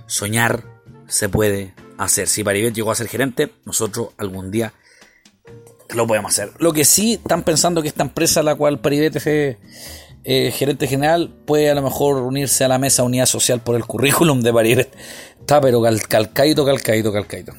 Soñar 0.07 0.63
se 1.07 1.29
puede 1.29 1.73
hacer. 1.97 2.27
Si 2.27 2.43
Paribet 2.43 2.73
llegó 2.73 2.91
a 2.91 2.95
ser 2.95 3.07
gerente, 3.07 3.51
nosotros 3.65 4.09
algún 4.17 4.49
día 4.49 4.73
lo 5.93 6.07
podemos 6.07 6.31
hacer. 6.31 6.51
Lo 6.57 6.73
que 6.73 6.85
sí 6.85 7.13
están 7.13 7.43
pensando 7.43 7.81
que 7.81 7.87
esta 7.87 8.03
empresa 8.03 8.41
la 8.41 8.55
cual 8.55 8.79
Paribet 8.79 9.15
es 9.15 9.57
eh, 10.23 10.51
gerente 10.51 10.87
general 10.87 11.33
puede 11.45 11.69
a 11.69 11.75
lo 11.75 11.81
mejor 11.81 12.17
unirse 12.17 12.63
a 12.63 12.67
la 12.67 12.77
mesa 12.77 13.03
unidad 13.03 13.25
social 13.25 13.61
por 13.61 13.75
el 13.75 13.85
currículum 13.85 14.41
de 14.41 14.53
Paribet. 14.53 14.95
Está 15.41 15.59
pero 15.59 15.81
cal, 15.81 16.07
calcaito, 16.07 16.65
calcaito. 16.65 17.53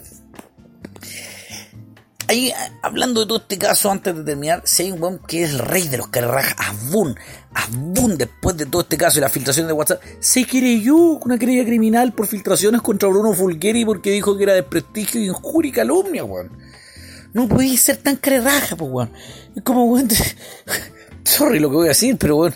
Ahí, 2.28 2.50
hablando 2.80 3.20
de 3.20 3.26
todo 3.26 3.38
este 3.38 3.58
caso, 3.58 3.90
antes 3.90 4.16
de 4.16 4.24
terminar, 4.24 4.62
si 4.64 4.94
que 5.26 5.42
es 5.42 5.50
el 5.50 5.58
rey 5.58 5.88
de 5.88 5.98
los 5.98 6.08
carrajas, 6.08 6.54
Abun, 6.56 7.14
Abun, 7.52 8.16
después 8.16 8.56
de 8.56 8.64
todo 8.64 8.82
este 8.82 8.96
caso 8.96 9.18
y 9.18 9.20
la 9.20 9.28
filtración 9.28 9.66
de 9.66 9.74
WhatsApp, 9.74 10.00
se 10.20 10.46
creyó 10.46 10.96
una 10.96 11.36
querella 11.36 11.64
criminal 11.64 12.12
por 12.14 12.26
filtraciones 12.26 12.80
contra 12.80 13.08
Bruno 13.10 13.34
Fulgeri 13.34 13.84
porque 13.84 14.12
dijo 14.12 14.36
que 14.36 14.44
era 14.44 14.54
desprestigio, 14.54 15.20
injuria 15.20 15.68
y 15.68 15.72
calumnia, 15.72 16.24
weón. 16.24 16.52
No 17.34 17.48
podéis 17.48 17.82
ser 17.82 17.98
tan 17.98 18.16
carraja, 18.16 18.76
pues, 18.76 18.90
weón. 18.90 19.12
Es 19.54 19.62
como, 19.62 19.84
weón, 19.84 20.08
sorry 21.24 21.58
lo 21.58 21.68
que 21.68 21.76
voy 21.76 21.86
a 21.86 21.88
decir, 21.88 22.16
pero, 22.18 22.36
weón, 22.36 22.54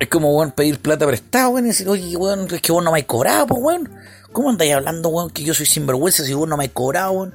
es 0.00 0.08
como, 0.08 0.36
weón, 0.36 0.52
pedir 0.52 0.78
plata 0.80 1.06
prestada, 1.06 1.48
weón, 1.48 1.66
y 1.66 1.68
decir, 1.68 1.88
oye, 1.88 2.16
weón, 2.16 2.46
es 2.52 2.60
que 2.60 2.72
vos 2.72 2.84
no 2.84 2.92
me 2.92 3.00
has 3.00 3.06
cobrado, 3.06 3.46
pues, 3.48 3.60
weón. 3.60 3.90
¿Cómo 4.32 4.50
andáis 4.50 4.74
hablando, 4.74 5.08
weón, 5.08 5.30
que 5.30 5.42
yo 5.42 5.54
soy 5.54 5.66
sinvergüenza 5.66 6.24
si 6.24 6.34
vos 6.34 6.48
no 6.48 6.56
me 6.56 6.66
has 6.66 6.70
cobrado, 6.70 7.12
weón? 7.12 7.34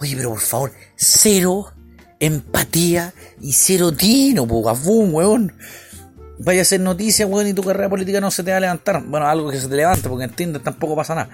Oye, 0.00 0.14
pero 0.16 0.30
por 0.30 0.40
favor, 0.40 0.72
cero 0.96 1.72
empatía 2.20 3.12
y 3.40 3.52
cero 3.52 3.92
tino, 3.92 4.46
po, 4.46 4.62
gafún, 4.62 5.14
weón. 5.14 5.54
Vaya 6.38 6.60
a 6.60 6.62
hacer 6.62 6.80
noticias, 6.80 7.28
weón, 7.28 7.48
y 7.48 7.54
tu 7.54 7.62
carrera 7.62 7.88
política 7.88 8.20
no 8.20 8.30
se 8.30 8.42
te 8.42 8.50
va 8.50 8.58
a 8.58 8.60
levantar. 8.60 9.02
Bueno, 9.04 9.26
algo 9.26 9.50
que 9.50 9.60
se 9.60 9.68
te 9.68 9.76
levante, 9.76 10.08
porque 10.08 10.24
en 10.24 10.30
Tinder 10.30 10.62
tampoco 10.62 10.94
pasa 10.94 11.14
nada. 11.14 11.30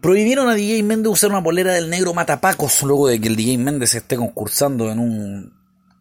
Prohibieron 0.00 0.48
a 0.48 0.54
DJ 0.54 0.82
Méndez 0.82 1.12
usar 1.12 1.30
una 1.30 1.42
polera 1.42 1.74
del 1.74 1.90
negro 1.90 2.14
Matapacos 2.14 2.82
luego 2.82 3.08
de 3.08 3.20
que 3.20 3.28
el 3.28 3.36
DJ 3.36 3.58
Méndez 3.58 3.94
esté 3.94 4.16
concursando 4.16 4.90
en 4.90 4.98
un 4.98 5.59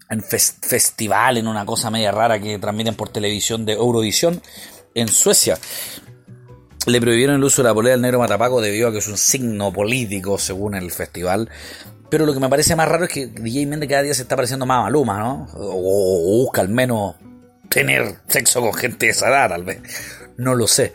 en 0.10 0.24
festival, 0.24 1.38
en 1.38 1.48
una 1.48 1.66
cosa 1.66 1.90
media 1.90 2.12
rara 2.12 2.40
que 2.40 2.58
transmiten 2.60 2.96
por 2.96 3.10
televisión 3.10 3.66
de 3.66 3.74
Eurovisión 3.74 4.42
en 4.96 5.08
Suecia 5.08 5.58
le 6.86 7.02
prohibieron 7.02 7.36
el 7.36 7.44
uso 7.44 7.62
de 7.62 7.70
la 7.70 7.74
polera 7.74 7.94
del 7.94 8.02
negro 8.02 8.20
matapaco 8.20 8.62
debido 8.62 8.88
a 8.88 8.92
que 8.92 9.00
es 9.00 9.08
un 9.08 9.18
signo 9.18 9.72
político 9.72 10.38
según 10.38 10.76
el 10.76 10.92
festival. 10.92 11.50
Pero 12.10 12.26
lo 12.26 12.34
que 12.34 12.40
me 12.40 12.50
parece 12.50 12.76
más 12.76 12.88
raro 12.88 13.06
es 13.06 13.12
que 13.12 13.28
DJ 13.28 13.68
Méndez 13.68 13.90
cada 13.90 14.02
día 14.02 14.14
se 14.14 14.24
está 14.24 14.36
pareciendo 14.36 14.66
más 14.66 14.80
a 14.80 14.84
Maluma, 14.84 15.20
¿no? 15.20 15.48
O, 15.54 16.44
busca 16.44 16.62
al 16.62 16.70
menos 16.70 17.16
tener 17.70 18.16
sexo 18.28 18.62
con 18.62 18.74
gente 18.74 19.06
de 19.06 19.12
esa 19.12 19.30
edad, 19.30 19.50
tal 19.50 19.64
vez. 19.64 19.82
No 20.38 20.56
lo 20.56 20.68
sé. 20.68 20.94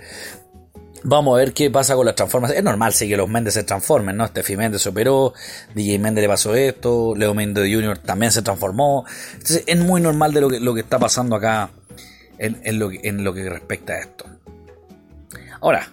Vamos 1.05 1.37
a 1.37 1.39
ver 1.39 1.53
qué 1.53 1.71
pasa 1.71 1.95
con 1.95 2.07
las 2.07 2.15
transformaciones. 2.15 2.59
Es 2.59 2.65
normal 2.65 2.93
sí, 2.93 3.09
que 3.09 3.17
los 3.17 3.29
Méndez 3.29 3.55
se 3.55 3.63
transformen, 3.63 4.17
¿no? 4.17 4.27
Steffi 4.27 4.57
Méndez 4.57 4.83
se 4.83 4.89
operó, 4.89 5.35
DJ 5.75 5.99
Méndez 5.99 6.23
le 6.23 6.29
pasó 6.29 6.55
esto, 6.55 7.15
Leo 7.15 7.35
Méndez 7.35 7.65
Jr. 7.73 7.99
también 7.99 8.33
se 8.33 8.43
transformó. 8.43 9.05
Entonces 9.33 9.65
es 9.67 9.79
muy 9.79 10.01
normal 10.01 10.33
de 10.33 10.41
lo 10.41 10.49
que, 10.49 10.61
lo 10.61 10.75
que 10.75 10.81
está 10.81 10.99
pasando 10.99 11.37
acá 11.37 11.71
en, 12.39 12.79
lo, 12.79 12.91
en 12.91 13.23
lo 13.23 13.35
que 13.35 13.49
respecta 13.49 13.93
a 13.93 13.99
esto. 14.01 14.25
Ahora, 15.61 15.89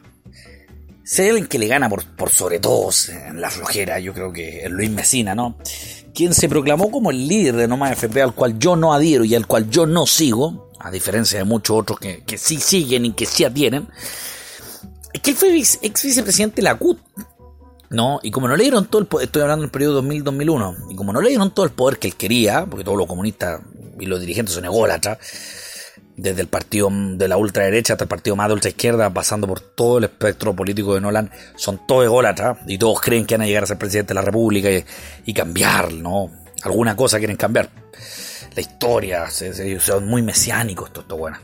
si 1.03 1.23
hay 1.23 1.29
alguien 1.29 1.47
que 1.47 1.59
le 1.59 1.67
gana 1.67 1.89
por, 1.89 2.05
por 2.05 2.29
sobre 2.29 2.59
todos 2.59 3.09
en 3.09 3.41
la 3.41 3.49
flojera, 3.49 3.99
yo 3.99 4.13
creo 4.13 4.31
que 4.31 4.67
Luis 4.69 4.89
Mesina, 4.89 5.35
¿no? 5.35 5.57
Quien 6.13 6.33
se 6.33 6.47
proclamó 6.47 6.89
como 6.89 7.11
el 7.11 7.27
líder 7.27 7.55
de 7.55 7.67
Noma 7.67 7.91
FP, 7.91 8.21
al 8.21 8.33
cual 8.33 8.59
yo 8.59 8.75
no 8.75 8.93
adhiero 8.93 9.25
y 9.25 9.35
al 9.35 9.47
cual 9.47 9.69
yo 9.69 9.85
no 9.85 10.05
sigo, 10.05 10.71
a 10.79 10.91
diferencia 10.91 11.39
de 11.39 11.45
muchos 11.45 11.77
otros 11.77 11.99
que, 11.99 12.37
sí 12.37 12.59
siguen 12.59 13.05
y 13.05 13.13
que 13.13 13.25
sí 13.25 13.43
adhieren, 13.43 13.87
es 15.13 15.21
que 15.21 15.31
él 15.31 15.37
fue 15.37 15.57
ex 15.57 16.03
vicepresidente 16.03 16.57
de 16.57 16.61
la 16.63 16.75
CUT, 16.75 16.99
¿no? 17.89 18.19
Y 18.23 18.31
como 18.31 18.47
no 18.47 18.55
le 18.55 18.63
dieron 18.63 18.85
todo 18.85 19.01
el 19.01 19.07
poder, 19.07 19.25
estoy 19.25 19.41
hablando 19.41 19.63
del 19.63 19.71
periodo 19.71 20.01
2000-2001, 20.01 20.91
y 20.91 20.95
como 20.95 21.11
no 21.13 21.21
le 21.21 21.29
dieron 21.29 21.53
todo 21.53 21.65
el 21.65 21.71
poder 21.71 21.99
que 21.99 22.07
él 22.07 22.15
quería, 22.15 22.65
porque 22.65 22.83
todos 22.83 22.97
los 22.97 23.07
comunistas 23.07 23.61
y 23.99 24.05
los 24.05 24.19
dirigentes 24.19 24.55
son 24.55 24.65
ególatras, 24.65 25.17
desde 26.15 26.41
el 26.41 26.47
partido 26.47 26.89
de 26.91 27.27
la 27.27 27.37
ultraderecha 27.37 27.93
hasta 27.93 28.05
el 28.05 28.07
partido 28.07 28.35
más 28.35 28.47
de 28.47 28.53
ultraizquierda, 28.53 29.11
pasando 29.11 29.47
por 29.47 29.59
todo 29.59 29.97
el 29.97 30.05
espectro 30.05 30.55
político 30.55 30.93
de 30.93 31.01
Nolan, 31.01 31.31
son 31.55 31.85
todos 31.87 32.05
ególatras 32.05 32.59
y 32.67 32.77
todos 32.77 33.01
creen 33.01 33.25
que 33.25 33.35
van 33.35 33.41
a 33.41 33.47
llegar 33.47 33.63
a 33.63 33.67
ser 33.67 33.77
presidente 33.77 34.09
de 34.09 34.15
la 34.15 34.21
República 34.21 34.69
y, 35.25 35.33
cambiar, 35.33 35.91
¿no? 35.93 36.31
Alguna 36.63 36.95
cosa 36.95 37.17
quieren 37.17 37.37
cambiar. 37.37 37.69
La 38.55 38.61
historia, 38.61 39.25
son 39.79 40.07
muy 40.07 40.21
mesiánicos 40.21 40.87
estos, 40.87 41.03
estos 41.03 41.17
buenos. 41.17 41.39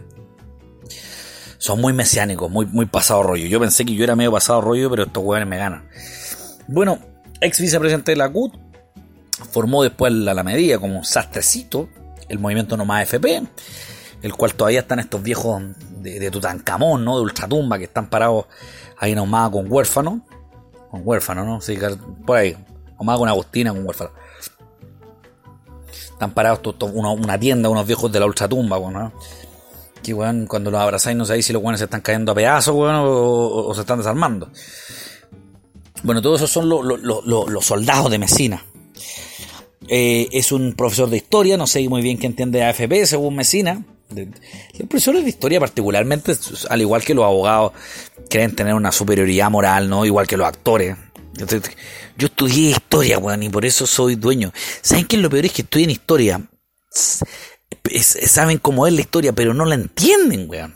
Son 1.57 1.81
muy 1.81 1.93
mesiánicos, 1.93 2.51
muy, 2.51 2.65
muy 2.65 2.85
pasado 2.85 3.23
rollo. 3.23 3.47
Yo 3.47 3.59
pensé 3.59 3.85
que 3.85 3.95
yo 3.95 4.03
era 4.03 4.15
medio 4.15 4.31
pasado 4.31 4.61
rollo, 4.61 4.89
pero 4.89 5.03
estos 5.03 5.23
hueones 5.23 5.47
me 5.47 5.57
ganan. 5.57 5.87
Bueno, 6.67 6.99
ex 7.41 7.59
vicepresidente 7.59 8.11
de 8.11 8.17
la 8.17 8.29
CUT, 8.29 8.53
formó 9.51 9.83
después 9.83 10.13
la, 10.13 10.33
la 10.33 10.43
medida 10.43 10.79
como 10.79 11.03
sastrecito, 11.03 11.89
el 12.29 12.39
movimiento 12.39 12.77
Nomás 12.77 13.03
FP 13.03 13.43
el 14.21 14.33
cual 14.33 14.53
todavía 14.55 14.79
están 14.79 14.99
estos 14.99 15.21
viejos 15.21 15.61
de, 15.99 16.19
de 16.19 16.31
Tutankamón, 16.31 17.05
¿no? 17.05 17.17
De 17.17 17.23
Ultratumba, 17.23 17.77
que 17.77 17.85
están 17.85 18.09
parados 18.09 18.45
ahí 18.97 19.13
nomás 19.15 19.49
con 19.49 19.71
huérfano. 19.71 20.25
Con 20.89 21.01
huérfano, 21.03 21.43
¿no? 21.43 21.61
Sí, 21.61 21.77
por 22.25 22.37
ahí. 22.37 22.57
Nomás 22.99 23.17
con 23.17 23.29
Agustina, 23.29 23.71
con 23.71 23.85
huérfano. 23.85 24.11
Están 26.11 26.31
parados 26.31 26.61
una, 26.81 27.39
tienda, 27.39 27.69
unos 27.69 27.85
viejos 27.85 28.11
de 28.11 28.19
la 28.19 28.25
ultratumba, 28.25 28.79
¿no? 28.79 29.13
Que, 30.07 30.13
weón, 30.13 30.45
cuando 30.47 30.71
los 30.71 30.79
abrazáis 30.79 31.17
no 31.17 31.25
sabéis 31.25 31.47
si 31.47 31.51
los 31.51 31.61
weones 31.61 31.79
se 31.79 31.83
están 31.83 31.99
cayendo 31.99 32.31
a 32.31 32.35
pedazos, 32.35 32.73
weón, 32.73 32.95
o, 32.97 33.73
se 33.75 33.81
están 33.81 33.97
desarmando. 33.97 34.49
Bueno, 36.01 36.21
todos 36.21 36.39
esos 36.39 36.49
son 36.49 36.69
los 36.69 37.65
soldados 37.65 38.09
de 38.09 38.17
Mesina. 38.17 38.63
Eh, 39.89 40.29
es 40.31 40.53
un 40.53 40.75
profesor 40.75 41.09
de 41.09 41.17
historia, 41.17 41.57
no 41.57 41.67
sé 41.67 41.89
muy 41.89 42.01
bien 42.01 42.17
qué 42.17 42.25
entiende 42.25 42.63
AFP, 42.63 43.05
según 43.05 43.35
Mesina. 43.35 43.83
Los 44.09 44.87
profesores 44.87 45.25
de 45.25 45.29
historia 45.29 45.59
particularmente, 45.59 46.33
al 46.69 46.79
igual 46.79 47.03
que 47.03 47.13
los 47.13 47.25
abogados, 47.25 47.73
creen 48.29 48.55
tener 48.55 48.75
una 48.75 48.93
superioridad 48.93 49.51
moral, 49.51 49.89
¿no? 49.89 50.05
Igual 50.05 50.25
que 50.25 50.37
los 50.37 50.47
actores. 50.47 50.95
Yo 52.17 52.27
estudié 52.27 52.69
historia, 52.69 53.19
weón, 53.19 53.43
y 53.43 53.49
por 53.49 53.65
eso 53.65 53.85
soy 53.85 54.15
dueño. 54.15 54.53
¿Saben 54.81 55.05
qué 55.05 55.17
lo 55.17 55.29
peor? 55.29 55.47
Es 55.47 55.51
que 55.51 55.63
estudian 55.63 55.89
historia. 55.89 56.41
Saben 57.99 58.57
cómo 58.57 58.87
es 58.87 58.93
la 58.93 59.01
historia, 59.01 59.33
pero 59.33 59.53
no 59.53 59.65
la 59.65 59.75
entienden, 59.75 60.49
weón. 60.49 60.75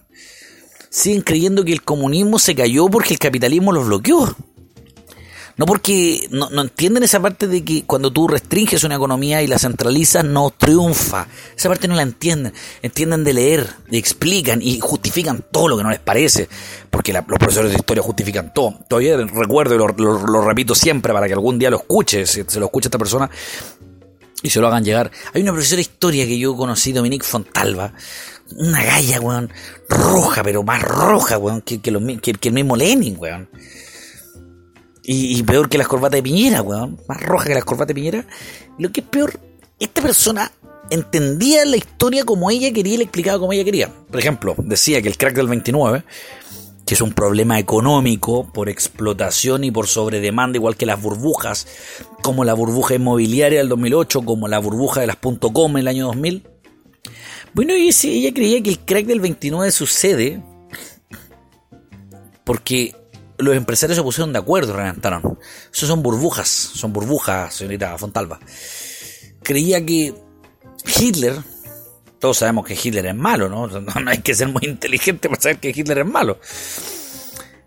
Siguen 0.89 1.21
creyendo 1.21 1.63
que 1.63 1.71
el 1.71 1.83
comunismo 1.83 2.37
se 2.37 2.53
cayó 2.53 2.89
porque 2.89 3.13
el 3.13 3.19
capitalismo 3.19 3.71
los 3.71 3.85
bloqueó. 3.85 4.35
No 5.57 5.65
porque 5.65 6.27
no, 6.31 6.49
entienden 6.61 7.03
esa 7.03 7.19
parte 7.21 7.47
de 7.47 7.63
que 7.63 7.83
cuando 7.83 8.11
tú 8.11 8.27
restringes 8.27 8.83
una 8.83 8.95
economía 8.95 9.43
y 9.43 9.47
la 9.47 9.59
centralizas 9.59 10.25
no 10.25 10.49
triunfa. 10.49 11.27
Esa 11.55 11.69
parte 11.69 11.87
no 11.87 11.95
la 11.95 12.01
entienden. 12.01 12.53
Entienden 12.81 13.23
de 13.23 13.33
leer, 13.33 13.69
y 13.89 13.97
explican 13.97 14.61
y 14.61 14.79
justifican 14.79 15.45
todo 15.51 15.67
lo 15.67 15.77
que 15.77 15.83
no 15.83 15.91
les 15.91 15.99
parece. 15.99 16.49
Porque 16.89 17.13
los 17.13 17.25
profesores 17.25 17.71
de 17.71 17.77
historia 17.77 18.01
justifican 18.01 18.53
todo. 18.53 18.73
Todavía 18.87 19.17
recuerdo 19.17 19.75
y 19.75 19.77
lo, 19.77 20.41
repito 20.41 20.73
siempre 20.73 21.13
para 21.13 21.27
que 21.27 21.33
algún 21.33 21.59
día 21.59 21.69
lo 21.69 21.77
escuche, 21.77 22.25
se 22.25 22.59
lo 22.59 22.65
escuche 22.65 22.87
esta 22.87 22.97
persona 22.97 23.29
y 24.41 24.49
se 24.49 24.59
lo 24.59 24.67
hagan 24.67 24.83
llegar. 24.83 25.11
Hay 25.33 25.41
una 25.41 25.51
profesora 25.51 25.77
de 25.77 25.83
historia 25.83 26.25
que 26.25 26.37
yo 26.37 26.55
conocí, 26.55 26.91
Dominique 26.93 27.25
Fontalva, 27.25 27.93
una 28.57 28.83
galla, 28.83 29.19
weón, 29.19 29.51
roja, 29.89 30.43
pero 30.43 30.63
más 30.63 30.81
roja, 30.81 31.37
weón, 31.37 31.61
que, 31.61 31.79
que, 31.79 32.33
que 32.33 32.49
el 32.49 32.53
mismo 32.53 32.75
Lenin, 32.75 33.17
weón. 33.17 33.49
Y, 35.03 35.41
peor 35.43 35.67
que 35.67 35.77
las 35.77 35.87
corbatas 35.87 36.17
de 36.17 36.23
Piñera, 36.23 36.61
weón. 36.61 36.97
Más 37.07 37.21
roja 37.21 37.45
que 37.45 37.55
las 37.55 37.65
corbatas 37.65 37.89
de 37.89 37.95
Piñera. 37.95 38.25
Lo 38.77 38.91
que 38.91 39.01
es 39.01 39.07
peor, 39.07 39.39
esta 39.79 40.01
persona 40.01 40.51
entendía 40.89 41.65
la 41.65 41.77
historia 41.77 42.23
como 42.23 42.51
ella 42.51 42.71
quería 42.71 42.93
y 42.93 42.97
le 42.97 43.03
explicaba 43.03 43.39
como 43.39 43.51
ella 43.53 43.63
quería. 43.63 43.89
Por 43.89 44.19
ejemplo, 44.19 44.55
decía 44.57 45.01
que 45.01 45.07
el 45.07 45.17
crack 45.17 45.33
del 45.33 45.47
29, 45.47 46.03
que 46.91 46.95
es 46.95 47.01
un 47.01 47.13
problema 47.13 47.57
económico 47.57 48.51
por 48.51 48.67
explotación 48.67 49.63
y 49.63 49.71
por 49.71 49.87
sobredemanda, 49.87 50.57
igual 50.57 50.75
que 50.75 50.85
las 50.85 51.01
burbujas, 51.01 51.65
como 52.21 52.43
la 52.43 52.53
burbuja 52.53 52.95
inmobiliaria 52.95 53.59
del 53.59 53.69
2008, 53.69 54.23
como 54.23 54.49
la 54.49 54.59
burbuja 54.59 54.99
de 54.99 55.07
las 55.07 55.15
.com 55.15 55.71
en 55.71 55.77
el 55.77 55.87
año 55.87 56.07
2000. 56.07 56.45
Bueno, 57.53 57.77
y 57.77 57.87
ella 57.87 58.33
creía 58.33 58.61
que 58.61 58.71
el 58.71 58.79
crack 58.79 59.05
del 59.05 59.21
29 59.21 59.71
sucede 59.71 60.43
porque 62.43 62.93
los 63.37 63.55
empresarios 63.55 63.95
se 63.95 64.03
pusieron 64.03 64.33
de 64.33 64.39
acuerdo 64.39 64.75
reventaron. 64.75 65.39
Eso 65.73 65.87
son 65.87 66.03
burbujas, 66.03 66.49
son 66.49 66.91
burbujas, 66.91 67.53
señorita 67.53 67.97
Fontalva. 67.97 68.37
Creía 69.43 69.85
que 69.85 70.13
Hitler, 70.99 71.37
todos 72.21 72.37
sabemos 72.37 72.65
que 72.65 72.77
Hitler 72.81 73.07
es 73.07 73.15
malo, 73.15 73.49
¿no? 73.49 73.67
No 73.67 74.09
hay 74.09 74.19
que 74.19 74.33
ser 74.33 74.47
muy 74.47 74.63
inteligente 74.63 75.27
para 75.27 75.41
saber 75.41 75.57
que 75.57 75.73
Hitler 75.75 75.97
es 75.97 76.05
malo. 76.05 76.39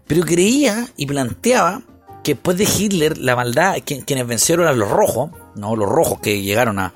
Pero 0.07 0.23
creía 0.23 0.89
y 0.97 1.07
planteaba 1.07 1.83
que 2.23 2.35
después 2.35 2.57
de 2.57 2.65
Hitler, 2.65 3.19
la 3.19 3.37
maldad, 3.37 3.77
quienes 3.85 4.27
vencieron 4.27 4.65
eran 4.65 4.79
los 4.79 4.91
rojos, 4.91 5.31
¿no? 5.57 5.77
Los 5.77 5.89
rojos 5.89 6.21
que 6.21 6.41
llegaron 6.41 6.79
a 6.79 6.95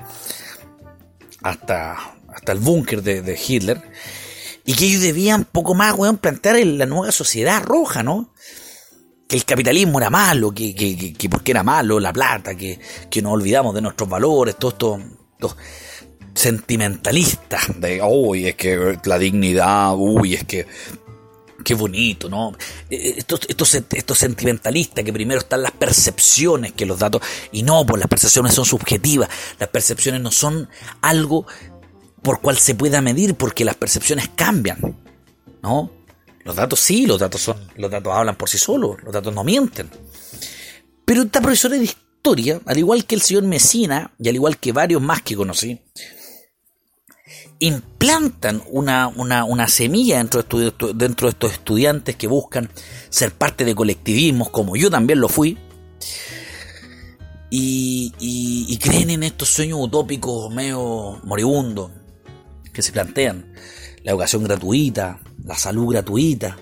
hasta 1.43 2.15
hasta 2.35 2.53
el 2.53 2.59
búnker 2.61 3.03
de, 3.03 3.41
Hitler, 3.49 3.83
y 4.65 4.75
que 4.75 4.85
ellos 4.85 5.03
debían 5.03 5.45
poco 5.45 5.75
más, 5.75 5.95
weón, 5.95 6.19
plantear 6.19 6.65
la 6.65 6.87
nueva 6.87 7.11
sociedad 7.11 7.63
roja, 7.65 8.05
¿no? 8.05 8.33
Que 9.27 9.37
el 9.37 9.45
capitalismo 9.45 9.99
era 9.99 10.09
malo, 10.09 10.53
que, 10.53 10.75
que, 10.75 11.15
que, 11.15 11.29
porque 11.29 11.51
era 11.51 11.65
malo 11.65 11.99
la 11.99 12.13
plata, 12.13 12.55
que, 12.55 12.79
que 13.11 13.23
nos 13.23 13.33
olvidamos 13.33 13.75
de 13.75 13.83
nuestros 13.83 14.09
valores, 14.09 14.57
todo 14.57 14.71
esto, 14.71 15.01
sentimentalistas, 16.39 17.81
de, 17.81 18.01
uy, 18.03 18.47
es 18.47 18.55
que 18.55 18.99
la 19.05 19.19
dignidad, 19.19 19.95
uy, 19.97 20.35
es 20.35 20.45
que 20.45 20.67
qué 21.65 21.75
bonito, 21.75 22.29
¿no? 22.29 22.53
Eh, 22.89 23.15
estos, 23.17 23.41
estos, 23.49 23.75
estos 23.75 24.19
sentimentalistas 24.19 25.05
que 25.05 25.13
primero 25.13 25.41
están 25.41 25.63
las 25.63 25.73
percepciones 25.73 26.73
que 26.73 26.87
los 26.87 26.99
datos, 26.99 27.23
y 27.51 27.65
no, 27.65 27.85
pues 27.85 27.99
las 27.99 28.09
percepciones 28.09 28.55
son 28.55 28.65
subjetivas, 28.65 29.29
las 29.59 29.69
percepciones 29.69 30.21
no 30.21 30.31
son 30.31 30.69
algo 31.03 31.45
por 32.23 32.41
cual 32.41 32.57
se 32.59 32.77
pueda 32.77 33.01
medir, 33.01 33.35
porque 33.35 33.65
las 33.65 33.75
percepciones 33.75 34.31
cambian, 34.37 34.97
¿no? 35.63 35.91
Los 36.45 36.55
datos 36.55 36.79
sí, 36.79 37.05
los 37.05 37.19
datos 37.19 37.43
son, 37.43 37.57
los 37.77 37.91
datos 37.91 38.15
hablan 38.15 38.37
por 38.37 38.49
sí 38.49 38.59
solos, 38.59 38.97
los 39.03 39.13
datos 39.13 39.35
no 39.35 39.43
mienten. 39.43 39.91
Pero 41.05 41.23
esta 41.23 41.41
profesora 41.41 41.77
de 41.77 41.85
historia, 41.85 42.61
al 42.65 42.79
igual 42.79 43.05
que 43.07 43.17
el 43.17 43.23
señor 43.23 43.43
Mesina, 43.43 44.13
y 44.21 44.29
al 44.29 44.37
igual 44.37 44.57
que 44.59 44.73
varios 44.73 45.03
más 45.03 45.23
que 45.23 45.35
conocí, 45.35 45.81
implantan 47.61 48.63
una, 48.71 49.09
una, 49.09 49.69
semilla 49.69 50.19
dentro 50.19 50.43
de, 50.43 50.73
dentro 50.95 51.27
de 51.27 51.31
estos 51.31 51.53
estudiantes 51.53 52.17
que 52.17 52.29
buscan 52.29 52.71
ser 53.09 53.33
parte 53.33 53.65
de 53.65 53.75
colectivismos, 53.75 54.51
como 54.51 54.77
yo 54.77 54.91
también 54.91 55.21
lo 55.21 55.29
fui, 55.29 55.59
y, 57.51 58.13
y, 58.19 58.77
creen 58.79 59.11
en 59.11 59.23
estos 59.23 59.49
sueños 59.49 59.79
utópicos 59.81 60.53
medio 60.53 61.19
moribundos 61.25 61.91
que 62.73 62.83
se 62.83 62.93
plantean. 62.93 63.55
La 64.05 64.13
educación 64.13 64.45
gratuita, 64.45 65.19
la 65.45 65.57
salud 65.57 65.91
gratuita, 65.91 66.57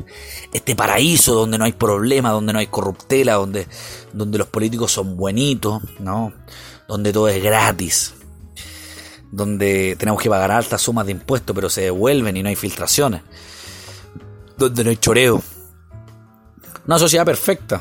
este 0.52 0.76
paraíso 0.76 1.34
donde 1.34 1.58
no 1.58 1.64
hay 1.64 1.72
problema, 1.72 2.30
donde 2.30 2.52
no 2.52 2.60
hay 2.60 2.68
corruptela, 2.68 3.34
donde, 3.34 3.66
donde 4.12 4.38
los 4.38 4.46
políticos 4.46 4.92
son 4.92 5.16
buenitos, 5.16 5.82
¿no? 5.98 6.32
Donde 6.88 7.12
todo 7.12 7.28
es 7.28 7.42
gratis 7.42 8.14
donde 9.30 9.96
tenemos 9.98 10.22
que 10.22 10.30
pagar 10.30 10.50
altas 10.50 10.80
sumas 10.80 11.06
de 11.06 11.12
impuestos, 11.12 11.54
pero 11.54 11.68
se 11.68 11.82
devuelven 11.82 12.36
y 12.36 12.42
no 12.42 12.48
hay 12.48 12.56
filtraciones, 12.56 13.22
donde 14.56 14.84
no 14.84 14.90
hay 14.90 14.96
choreo. 14.96 15.42
Una 16.86 16.98
sociedad 16.98 17.24
perfecta, 17.24 17.80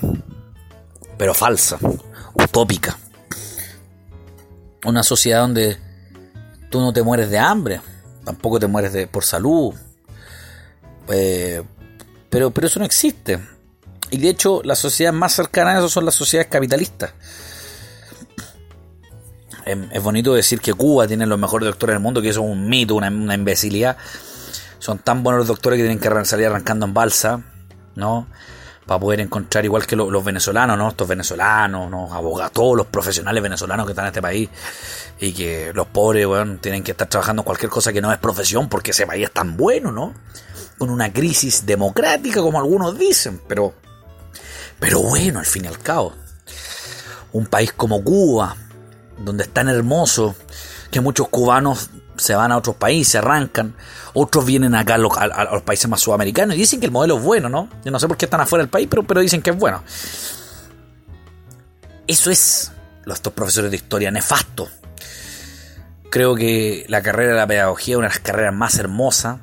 pero 1.17 1.33
falsa, 1.33 1.77
utópica. 2.33 2.97
Una 4.83 5.03
sociedad 5.03 5.41
donde 5.41 5.77
tú 6.69 6.79
no 6.79 6.91
te 6.91 7.03
mueres 7.03 7.29
de 7.29 7.37
hambre, 7.37 7.81
tampoco 8.23 8.59
te 8.59 8.67
mueres 8.67 8.93
de, 8.93 9.07
por 9.07 9.23
salud. 9.23 9.73
Eh, 11.09 11.63
pero, 12.29 12.51
pero 12.51 12.67
eso 12.67 12.79
no 12.79 12.85
existe. 12.85 13.39
Y 14.11 14.17
de 14.17 14.29
hecho, 14.29 14.61
la 14.63 14.75
sociedad 14.75 15.13
más 15.13 15.33
cercana 15.33 15.71
a 15.71 15.77
eso 15.79 15.89
son 15.89 16.05
las 16.05 16.15
sociedades 16.15 16.51
capitalistas 16.51 17.13
es 19.65 20.03
bonito 20.03 20.33
decir 20.33 20.61
que 20.61 20.73
Cuba 20.73 21.07
tiene 21.07 21.25
los 21.25 21.39
mejores 21.39 21.67
doctores 21.67 21.95
del 21.95 22.01
mundo, 22.01 22.21
que 22.21 22.29
eso 22.29 22.43
es 22.43 22.51
un 22.51 22.69
mito, 22.69 22.95
una, 22.95 23.07
imbecilidad. 23.09 23.97
Son 24.77 24.99
tan 24.99 25.23
buenos 25.23 25.39
los 25.39 25.47
doctores 25.47 25.77
que 25.77 25.83
tienen 25.83 25.99
que 25.99 26.25
salir 26.25 26.45
arrancando 26.45 26.85
en 26.85 26.93
balsa, 26.93 27.41
¿no? 27.95 28.27
Para 28.85 28.99
poder 28.99 29.21
encontrar, 29.21 29.65
igual 29.65 29.87
que 29.87 29.95
los, 29.95 30.23
venezolanos, 30.23 30.77
¿no? 30.77 30.89
Estos 30.89 31.07
venezolanos, 31.07 31.89
¿no? 31.89 32.13
Abogados, 32.13 32.51
todos 32.51 32.77
los 32.77 32.85
profesionales 32.85 33.41
venezolanos 33.41 33.87
que 33.87 33.93
están 33.93 34.05
en 34.05 34.09
este 34.09 34.21
país 34.21 34.49
y 35.19 35.33
que 35.33 35.71
los 35.73 35.87
pobres, 35.87 36.27
bueno, 36.27 36.57
tienen 36.61 36.83
que 36.83 36.91
estar 36.91 37.07
trabajando 37.07 37.41
cualquier 37.41 37.71
cosa 37.71 37.91
que 37.91 38.01
no 38.01 38.11
es 38.11 38.19
profesión 38.19 38.69
porque 38.69 38.91
ese 38.91 39.07
país 39.07 39.25
es 39.25 39.31
tan 39.31 39.57
bueno, 39.57 39.91
¿no? 39.91 40.13
Con 40.77 40.91
una 40.91 41.11
crisis 41.11 41.65
democrática, 41.65 42.41
como 42.41 42.59
algunos 42.59 42.99
dicen, 42.99 43.41
pero, 43.47 43.73
pero 44.79 45.01
bueno, 45.01 45.39
al 45.39 45.45
fin 45.47 45.65
y 45.65 45.67
al 45.67 45.79
cabo. 45.79 46.13
Un 47.31 47.47
país 47.47 47.73
como 47.73 48.03
Cuba, 48.03 48.55
donde 49.17 49.43
es 49.43 49.49
tan 49.49 49.69
hermoso 49.69 50.35
que 50.91 51.01
muchos 51.01 51.27
cubanos 51.29 51.89
se 52.17 52.35
van 52.35 52.51
a 52.51 52.57
otros 52.57 52.75
países, 52.75 53.15
arrancan, 53.15 53.75
otros 54.13 54.45
vienen 54.45 54.75
acá 54.75 54.95
a 54.95 54.97
los, 54.97 55.61
países 55.63 55.89
más 55.89 56.01
sudamericanos 56.01 56.55
y 56.55 56.59
dicen 56.59 56.79
que 56.79 56.85
el 56.85 56.91
modelo 56.91 57.17
es 57.17 57.23
bueno, 57.23 57.49
¿no? 57.49 57.69
Yo 57.83 57.91
no 57.91 57.99
sé 57.99 58.07
por 58.07 58.17
qué 58.17 58.25
están 58.25 58.41
afuera 58.41 58.63
del 58.63 58.69
país, 58.69 58.87
pero, 58.89 59.03
pero 59.03 59.21
dicen 59.21 59.41
que 59.41 59.49
es 59.49 59.57
bueno. 59.57 59.83
Eso 62.07 62.31
es 62.31 62.71
los 63.03 63.21
dos 63.21 63.33
profesores 63.33 63.71
de 63.71 63.77
historia, 63.77 64.11
nefasto. 64.11 64.69
Creo 66.09 66.35
que 66.35 66.85
la 66.87 67.01
carrera 67.01 67.33
de 67.33 67.39
la 67.39 67.47
pedagogía 67.47 67.95
es 67.95 67.97
una 67.97 68.07
de 68.07 68.13
las 68.13 68.19
carreras 68.19 68.53
más 68.53 68.77
hermosas, 68.77 69.39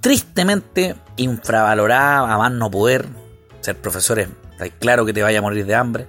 tristemente 0.00 0.96
infravalorada, 1.16 2.32
a 2.32 2.38
más 2.38 2.52
no 2.52 2.70
poder. 2.70 3.08
Ser 3.60 3.76
profesor 3.80 4.18
es 4.18 4.28
claro 4.78 5.04
que 5.04 5.12
te 5.12 5.22
vaya 5.22 5.38
a 5.38 5.42
morir 5.42 5.66
de 5.66 5.74
hambre. 5.74 6.08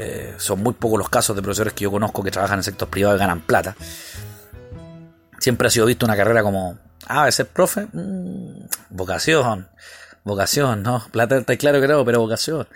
Eh, 0.00 0.34
son 0.38 0.62
muy 0.62 0.74
pocos 0.74 0.96
los 0.96 1.08
casos 1.08 1.34
de 1.34 1.42
profesores 1.42 1.72
que 1.72 1.82
yo 1.82 1.90
conozco 1.90 2.22
que 2.22 2.30
trabajan 2.30 2.60
en 2.60 2.62
sector 2.62 2.88
privado 2.88 3.16
y 3.16 3.18
ganan 3.18 3.40
plata. 3.40 3.74
Siempre 5.40 5.66
ha 5.66 5.70
sido 5.70 5.86
visto 5.86 6.06
una 6.06 6.16
carrera 6.16 6.42
como, 6.44 6.78
ah, 7.06 7.24
de 7.24 7.32
ser 7.32 7.48
profe, 7.48 7.88
mm, 7.92 8.68
vocación, 8.90 9.68
vocación, 10.22 10.84
¿no? 10.84 11.04
Plata 11.10 11.38
está 11.38 11.56
claro 11.56 11.80
que 11.80 11.86
pero 11.86 12.20
vocación. 12.20 12.68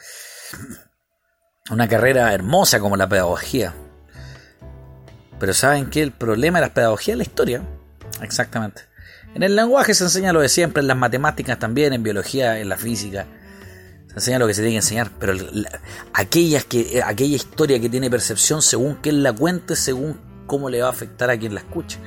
Una 1.70 1.88
carrera 1.88 2.34
hermosa 2.34 2.80
como 2.80 2.96
la 2.96 3.08
pedagogía. 3.08 3.72
Pero 5.38 5.54
¿saben 5.54 5.90
qué? 5.90 6.02
El 6.02 6.12
problema 6.12 6.60
de 6.60 6.66
la 6.66 6.74
pedagogía 6.74 7.14
es 7.14 7.18
la 7.18 7.24
historia. 7.24 7.62
Exactamente. 8.20 8.82
En 9.34 9.44
el 9.44 9.54
lenguaje 9.54 9.94
se 9.94 10.04
enseña 10.04 10.32
lo 10.32 10.40
de 10.40 10.48
siempre, 10.48 10.80
en 10.80 10.88
las 10.88 10.96
matemáticas 10.96 11.58
también, 11.58 11.92
en 11.92 12.02
biología, 12.02 12.58
en 12.58 12.68
la 12.68 12.76
física. 12.76 13.26
Se 14.12 14.18
enseña 14.18 14.38
lo 14.38 14.46
que 14.46 14.52
se 14.52 14.60
tiene 14.60 14.74
que 14.74 14.78
enseñar, 14.78 15.10
pero 15.18 15.32
aquellas 16.12 16.64
que, 16.64 16.98
eh, 16.98 17.02
aquella 17.02 17.34
historia 17.34 17.80
que 17.80 17.88
tiene 17.88 18.10
percepción 18.10 18.60
según 18.60 18.96
quien 18.96 19.22
la 19.22 19.32
cuente, 19.32 19.74
según 19.74 20.20
cómo 20.46 20.68
le 20.68 20.82
va 20.82 20.88
a 20.88 20.90
afectar 20.90 21.30
a 21.30 21.38
quien 21.38 21.54
la 21.54 21.60
escuche. 21.60 21.98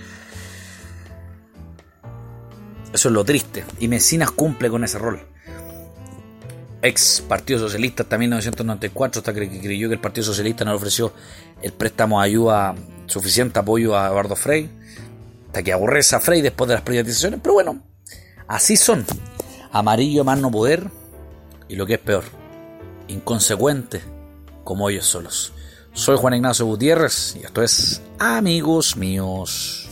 Eso 2.93 3.07
es 3.07 3.13
lo 3.13 3.25
triste. 3.25 3.65
Y 3.79 3.87
Mesinas 3.87 4.29
cumple 4.29 4.69
con 4.69 4.83
ese 4.83 4.99
rol. 4.99 5.19
Ex 6.83 7.23
Partido 7.27 7.59
Socialista 7.59 8.05
en 8.07 8.19
1994, 8.19 9.21
hasta 9.21 9.33
que 9.33 9.59
creyó 9.59 9.87
que 9.87 9.95
el 9.95 9.99
Partido 9.99 10.25
Socialista 10.25 10.63
no 10.63 10.71
le 10.71 10.77
ofreció 10.77 11.11
el 11.63 11.73
préstamo 11.73 12.21
de 12.21 12.27
ayuda, 12.27 12.75
suficiente 13.07 13.57
apoyo 13.57 13.97
a 13.97 14.07
Eduardo 14.07 14.35
Frey. 14.35 14.69
Hasta 15.47 15.63
que 15.63 15.73
aborrece 15.73 16.15
a 16.15 16.19
Frey 16.19 16.43
después 16.43 16.67
de 16.67 16.75
las 16.75 16.83
privatizaciones. 16.83 17.39
Pero 17.41 17.55
bueno, 17.55 17.81
así 18.47 18.77
son. 18.77 19.03
Amarillo 19.71 20.23
más 20.23 20.39
no 20.39 20.51
poder 20.51 20.91
y 21.67 21.75
lo 21.75 21.85
que 21.85 21.95
es 21.95 21.99
peor, 21.99 22.23
inconsecuentes 23.07 24.03
como 24.63 24.89
ellos 24.89 25.05
solos. 25.05 25.53
Soy 25.93 26.17
Juan 26.17 26.33
Ignacio 26.33 26.65
Gutiérrez 26.65 27.35
y 27.35 27.45
esto 27.45 27.63
es 27.63 28.01
Amigos 28.19 28.97
Míos. 28.97 29.87